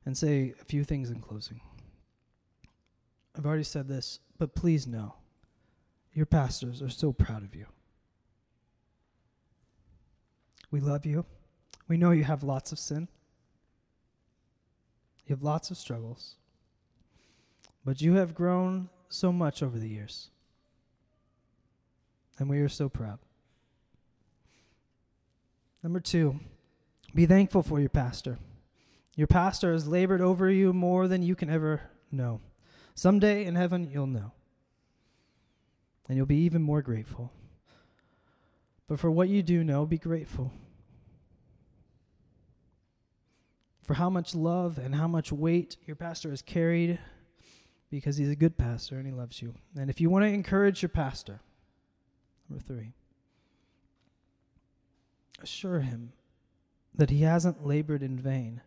and 0.06 0.16
say 0.16 0.54
a 0.60 0.64
few 0.64 0.84
things 0.84 1.10
in 1.10 1.20
closing. 1.20 1.60
I've 3.36 3.46
already 3.46 3.64
said 3.64 3.88
this, 3.88 4.20
but 4.38 4.54
please 4.54 4.86
know 4.86 5.14
your 6.12 6.26
pastors 6.26 6.82
are 6.82 6.88
so 6.88 7.12
proud 7.12 7.44
of 7.44 7.54
you. 7.54 7.66
We 10.70 10.80
love 10.80 11.04
you. 11.04 11.24
We 11.88 11.96
know 11.96 12.12
you 12.12 12.24
have 12.24 12.42
lots 12.42 12.72
of 12.72 12.78
sin. 12.78 13.08
You 15.26 15.34
have 15.34 15.42
lots 15.42 15.70
of 15.70 15.76
struggles. 15.76 16.36
But 17.84 18.00
you 18.00 18.14
have 18.14 18.34
grown 18.34 18.88
so 19.08 19.32
much 19.32 19.62
over 19.62 19.78
the 19.78 19.88
years. 19.88 20.30
And 22.38 22.48
we 22.48 22.60
are 22.60 22.68
so 22.68 22.88
proud. 22.88 23.18
Number 25.82 26.00
two, 26.00 26.40
be 27.14 27.26
thankful 27.26 27.62
for 27.62 27.80
your 27.80 27.88
pastor. 27.88 28.38
Your 29.16 29.26
pastor 29.26 29.72
has 29.72 29.88
labored 29.88 30.20
over 30.20 30.50
you 30.50 30.72
more 30.72 31.08
than 31.08 31.22
you 31.22 31.34
can 31.34 31.50
ever 31.50 31.82
know. 32.12 32.40
Someday 32.94 33.44
in 33.44 33.54
heaven, 33.54 33.90
you'll 33.90 34.06
know. 34.06 34.32
And 36.08 36.16
you'll 36.16 36.26
be 36.26 36.44
even 36.44 36.62
more 36.62 36.82
grateful. 36.82 37.32
But 38.90 38.98
for 38.98 39.08
what 39.08 39.28
you 39.28 39.44
do 39.44 39.62
know, 39.62 39.86
be 39.86 39.98
grateful. 39.98 40.50
For 43.84 43.94
how 43.94 44.10
much 44.10 44.34
love 44.34 44.78
and 44.78 44.96
how 44.96 45.06
much 45.06 45.30
weight 45.30 45.76
your 45.86 45.94
pastor 45.94 46.30
has 46.30 46.42
carried 46.42 46.98
because 47.88 48.16
he's 48.16 48.30
a 48.30 48.34
good 48.34 48.58
pastor 48.58 48.96
and 48.96 49.06
he 49.06 49.12
loves 49.12 49.40
you. 49.40 49.54
And 49.78 49.90
if 49.90 50.00
you 50.00 50.10
want 50.10 50.24
to 50.24 50.28
encourage 50.28 50.82
your 50.82 50.88
pastor, 50.88 51.38
number 52.48 52.64
three, 52.64 52.90
assure 55.40 55.78
him 55.78 56.12
that 56.92 57.10
he 57.10 57.22
hasn't 57.22 57.64
labored 57.64 58.02
in 58.02 58.18
vain 58.18 58.60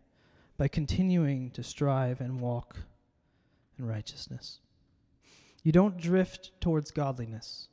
by 0.56 0.68
continuing 0.68 1.50
to 1.50 1.62
strive 1.62 2.22
and 2.22 2.40
walk 2.40 2.78
in 3.78 3.86
righteousness. 3.86 4.60
You 5.62 5.72
don't 5.72 5.98
drift 5.98 6.52
towards 6.62 6.90
godliness. 6.90 7.68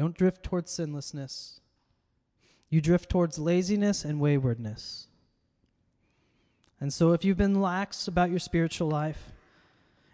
Don't 0.00 0.16
drift 0.16 0.42
towards 0.42 0.70
sinlessness. 0.70 1.60
You 2.70 2.80
drift 2.80 3.10
towards 3.10 3.38
laziness 3.38 4.02
and 4.02 4.18
waywardness. 4.18 5.08
And 6.80 6.90
so, 6.90 7.12
if 7.12 7.22
you've 7.22 7.36
been 7.36 7.60
lax 7.60 8.08
about 8.08 8.30
your 8.30 8.38
spiritual 8.38 8.88
life, 8.88 9.30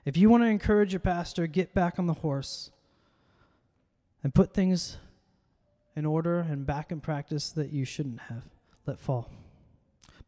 if 0.04 0.16
you 0.16 0.28
want 0.28 0.42
to 0.42 0.48
encourage 0.48 0.92
your 0.92 0.98
pastor, 0.98 1.46
get 1.46 1.72
back 1.72 2.00
on 2.00 2.08
the 2.08 2.14
horse 2.14 2.72
and 4.24 4.34
put 4.34 4.52
things 4.52 4.96
in 5.94 6.04
order 6.04 6.40
and 6.40 6.66
back 6.66 6.90
in 6.90 7.00
practice 7.00 7.50
that 7.50 7.70
you 7.70 7.84
shouldn't 7.84 8.22
have 8.22 8.42
let 8.86 8.98
fall. 8.98 9.30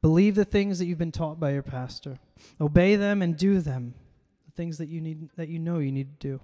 Believe 0.00 0.36
the 0.36 0.44
things 0.44 0.78
that 0.78 0.86
you've 0.86 0.98
been 0.98 1.10
taught 1.10 1.40
by 1.40 1.50
your 1.50 1.64
pastor. 1.64 2.20
Obey 2.60 2.94
them 2.94 3.22
and 3.22 3.36
do 3.36 3.58
them. 3.58 3.94
The 4.46 4.52
things 4.52 4.78
that 4.78 4.88
you 4.88 5.00
need 5.00 5.30
that 5.34 5.48
you 5.48 5.58
know 5.58 5.80
you 5.80 5.90
need 5.90 6.20
to 6.20 6.28
do. 6.28 6.40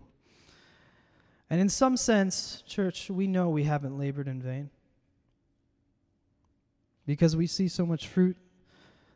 And 1.50 1.60
in 1.60 1.68
some 1.68 1.96
sense, 1.96 2.62
church, 2.66 3.10
we 3.10 3.26
know 3.26 3.48
we 3.48 3.64
haven't 3.64 3.98
labored 3.98 4.28
in 4.28 4.42
vain. 4.42 4.70
Because 7.06 7.36
we 7.36 7.46
see 7.46 7.68
so 7.68 7.84
much 7.84 8.08
fruit 8.08 8.36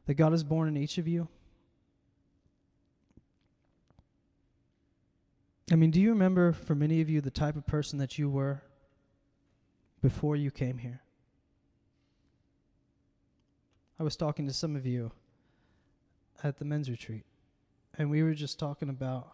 that 0.06 0.14
God 0.14 0.32
has 0.32 0.44
born 0.44 0.68
in 0.68 0.76
each 0.76 0.98
of 0.98 1.08
you. 1.08 1.28
I 5.70 5.74
mean, 5.74 5.90
do 5.90 6.00
you 6.00 6.10
remember 6.10 6.52
for 6.52 6.74
many 6.74 7.00
of 7.00 7.10
you 7.10 7.20
the 7.20 7.30
type 7.30 7.56
of 7.56 7.66
person 7.66 7.98
that 7.98 8.18
you 8.18 8.28
were 8.30 8.62
before 10.00 10.36
you 10.36 10.50
came 10.50 10.78
here? 10.78 11.00
I 14.00 14.02
was 14.02 14.16
talking 14.16 14.46
to 14.46 14.52
some 14.52 14.76
of 14.76 14.86
you 14.86 15.10
at 16.42 16.58
the 16.58 16.64
men's 16.64 16.88
retreat, 16.88 17.24
and 17.98 18.10
we 18.10 18.22
were 18.22 18.32
just 18.32 18.58
talking 18.58 18.88
about 18.88 19.32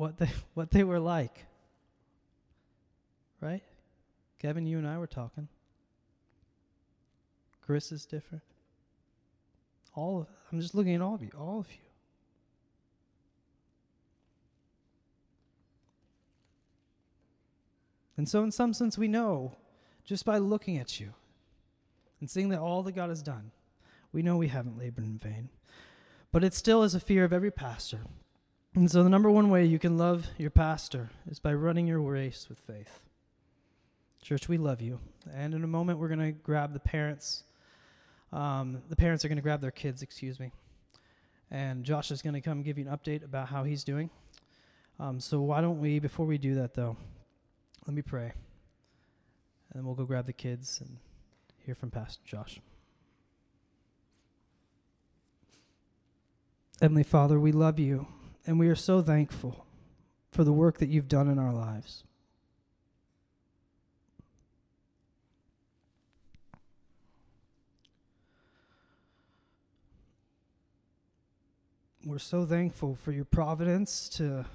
what 0.00 0.16
they 0.16 0.30
what 0.54 0.70
they 0.70 0.82
were 0.82 0.98
like. 0.98 1.44
Right? 3.40 3.62
Kevin, 4.38 4.66
you 4.66 4.78
and 4.78 4.88
I 4.88 4.98
were 4.98 5.06
talking. 5.06 5.48
Chris 7.60 7.92
is 7.92 8.06
different. 8.06 8.42
All 9.94 10.20
of, 10.20 10.26
I'm 10.50 10.60
just 10.60 10.74
looking 10.74 10.94
at 10.94 11.02
all 11.02 11.14
of 11.14 11.22
you, 11.22 11.30
all 11.38 11.60
of 11.60 11.70
you. 11.70 11.78
And 18.16 18.28
so, 18.28 18.42
in 18.42 18.50
some 18.50 18.72
sense, 18.72 18.98
we 18.98 19.08
know 19.08 19.56
just 20.04 20.24
by 20.24 20.38
looking 20.38 20.78
at 20.78 21.00
you 21.00 21.12
and 22.20 22.28
seeing 22.28 22.48
that 22.50 22.60
all 22.60 22.82
that 22.82 22.92
God 22.92 23.08
has 23.08 23.22
done, 23.22 23.50
we 24.12 24.22
know 24.22 24.36
we 24.36 24.48
haven't 24.48 24.78
labored 24.78 25.04
in 25.04 25.18
vain. 25.18 25.48
But 26.32 26.44
it 26.44 26.54
still 26.54 26.82
is 26.82 26.94
a 26.94 27.00
fear 27.00 27.24
of 27.24 27.32
every 27.32 27.50
pastor 27.50 28.00
and 28.74 28.88
so, 28.88 29.02
the 29.02 29.08
number 29.08 29.28
one 29.28 29.50
way 29.50 29.64
you 29.64 29.80
can 29.80 29.98
love 29.98 30.28
your 30.38 30.50
pastor 30.50 31.10
is 31.28 31.40
by 31.40 31.52
running 31.52 31.88
your 31.88 32.00
race 32.00 32.46
with 32.48 32.60
faith. 32.60 33.00
Church, 34.22 34.48
we 34.48 34.58
love 34.58 34.80
you. 34.80 35.00
And 35.34 35.54
in 35.54 35.64
a 35.64 35.66
moment, 35.66 35.98
we're 35.98 36.08
going 36.08 36.20
to 36.20 36.30
grab 36.30 36.72
the 36.72 36.78
parents. 36.78 37.42
Um, 38.32 38.80
the 38.88 38.94
parents 38.94 39.24
are 39.24 39.28
going 39.28 39.36
to 39.36 39.42
grab 39.42 39.60
their 39.60 39.72
kids, 39.72 40.02
excuse 40.02 40.38
me. 40.38 40.52
And 41.50 41.82
Josh 41.82 42.12
is 42.12 42.22
going 42.22 42.34
to 42.34 42.40
come 42.40 42.62
give 42.62 42.78
you 42.78 42.86
an 42.88 42.96
update 42.96 43.24
about 43.24 43.48
how 43.48 43.64
he's 43.64 43.82
doing. 43.82 44.08
Um, 45.00 45.18
so, 45.18 45.40
why 45.40 45.60
don't 45.60 45.80
we, 45.80 45.98
before 45.98 46.26
we 46.26 46.38
do 46.38 46.54
that, 46.54 46.74
though, 46.74 46.96
let 47.88 47.94
me 47.94 48.02
pray. 48.02 48.32
And 49.72 49.80
then 49.80 49.84
we'll 49.84 49.96
go 49.96 50.04
grab 50.04 50.26
the 50.26 50.32
kids 50.32 50.80
and 50.80 50.98
hear 51.66 51.74
from 51.74 51.90
Pastor 51.90 52.22
Josh. 52.24 52.60
Heavenly 56.80 57.02
Father, 57.02 57.40
we 57.40 57.50
love 57.50 57.80
you 57.80 58.06
and 58.50 58.58
we 58.58 58.66
are 58.66 58.74
so 58.74 59.00
thankful 59.00 59.64
for 60.32 60.42
the 60.42 60.52
work 60.52 60.78
that 60.78 60.88
you've 60.88 61.06
done 61.06 61.28
in 61.28 61.38
our 61.38 61.52
lives. 61.52 62.02
We're 72.04 72.18
so 72.18 72.44
thankful 72.44 72.96
for 72.96 73.12
your 73.12 73.24
providence 73.24 74.08
to 74.16 74.46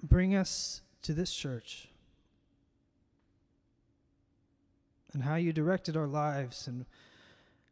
bring 0.00 0.36
us 0.36 0.82
to 1.02 1.12
this 1.12 1.34
church 1.34 1.88
and 5.12 5.24
how 5.24 5.34
you 5.34 5.52
directed 5.52 5.96
our 5.96 6.06
lives 6.06 6.68
and 6.68 6.86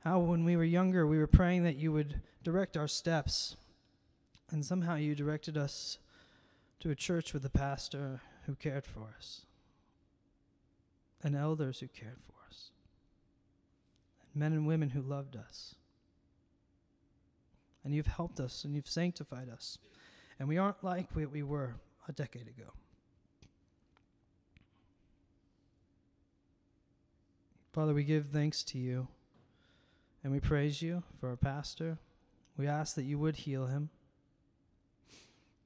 how 0.00 0.18
when 0.18 0.44
we 0.44 0.56
were 0.56 0.64
younger 0.64 1.06
we 1.06 1.18
were 1.18 1.28
praying 1.28 1.62
that 1.62 1.76
you 1.76 1.92
would 1.92 2.20
direct 2.42 2.76
our 2.76 2.88
steps 2.88 3.54
and 4.52 4.64
somehow 4.64 4.94
you 4.96 5.14
directed 5.14 5.56
us 5.56 5.98
to 6.80 6.90
a 6.90 6.94
church 6.94 7.32
with 7.32 7.44
a 7.44 7.50
pastor 7.50 8.20
who 8.46 8.54
cared 8.54 8.84
for 8.84 9.14
us, 9.16 9.46
and 11.22 11.34
elders 11.34 11.80
who 11.80 11.88
cared 11.88 12.18
for 12.26 12.34
us, 12.48 12.70
and 14.20 14.40
men 14.40 14.52
and 14.52 14.66
women 14.66 14.90
who 14.90 15.00
loved 15.00 15.36
us. 15.36 15.74
And 17.84 17.94
you've 17.94 18.06
helped 18.06 18.38
us 18.38 18.64
and 18.64 18.76
you've 18.76 18.88
sanctified 18.88 19.48
us. 19.48 19.76
And 20.38 20.48
we 20.48 20.56
aren't 20.56 20.84
like 20.84 21.08
what 21.14 21.32
we 21.32 21.42
were 21.42 21.74
a 22.08 22.12
decade 22.12 22.46
ago. 22.46 22.70
Father, 27.72 27.92
we 27.92 28.04
give 28.04 28.26
thanks 28.26 28.62
to 28.64 28.78
you 28.78 29.08
and 30.22 30.32
we 30.32 30.38
praise 30.38 30.80
you 30.80 31.02
for 31.18 31.28
our 31.30 31.36
pastor. 31.36 31.98
We 32.56 32.68
ask 32.68 32.94
that 32.94 33.04
you 33.04 33.18
would 33.18 33.34
heal 33.34 33.66
him. 33.66 33.90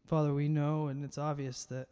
Father, 0.06 0.32
we 0.32 0.46
know 0.46 0.86
and 0.86 1.04
it's 1.04 1.18
obvious 1.18 1.64
that 1.64 1.88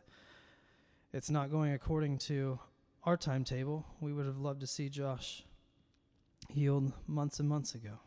it's 1.13 1.31
not 1.31 1.51
going 1.51 1.73
according 1.73 2.19
to 2.19 2.61
our 3.03 3.17
timetable. 3.17 3.87
We 4.01 4.13
would 4.13 4.27
have 4.27 4.39
loved 4.39 4.61
to 4.61 4.69
see 4.69 4.89
Josh 4.89 5.43
healed 6.49 6.93
months 7.09 7.41
and 7.41 7.49
months 7.49 7.75
ago. 7.75 7.99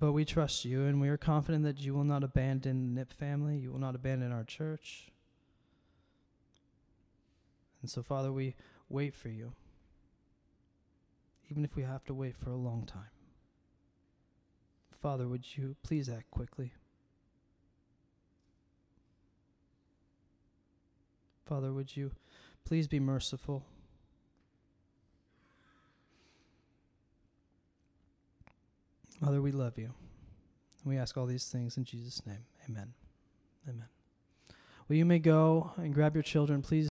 But 0.00 0.12
we 0.12 0.24
trust 0.24 0.64
you 0.64 0.84
and 0.86 1.00
we 1.00 1.08
are 1.08 1.16
confident 1.16 1.62
that 1.62 1.78
you 1.78 1.94
will 1.94 2.02
not 2.02 2.24
abandon 2.24 2.94
the 2.94 3.00
Nip 3.00 3.12
family. 3.12 3.56
You 3.56 3.70
will 3.70 3.78
not 3.78 3.94
abandon 3.94 4.32
our 4.32 4.44
church. 4.44 5.12
And 7.82 7.88
so, 7.88 8.02
Father, 8.02 8.32
we 8.32 8.56
wait 8.88 9.14
for 9.14 9.28
you, 9.28 9.52
even 11.48 11.64
if 11.64 11.76
we 11.76 11.84
have 11.84 12.04
to 12.06 12.14
wait 12.14 12.36
for 12.36 12.50
a 12.50 12.56
long 12.56 12.84
time. 12.84 13.12
Father, 14.90 15.28
would 15.28 15.56
you 15.56 15.76
please 15.84 16.08
act 16.08 16.32
quickly? 16.32 16.72
Father, 21.50 21.72
would 21.72 21.96
you 21.96 22.12
please 22.64 22.86
be 22.86 23.00
merciful? 23.00 23.64
Father, 29.20 29.42
we 29.42 29.50
love 29.50 29.76
you. 29.76 29.86
And 29.86 30.84
we 30.84 30.96
ask 30.96 31.16
all 31.16 31.26
these 31.26 31.46
things 31.46 31.76
in 31.76 31.82
Jesus' 31.82 32.24
name. 32.24 32.44
Amen. 32.68 32.92
Amen. 33.68 33.88
Well, 34.88 34.96
you 34.96 35.04
may 35.04 35.18
go 35.18 35.72
and 35.76 35.92
grab 35.92 36.14
your 36.14 36.22
children. 36.22 36.62
Please. 36.62 36.89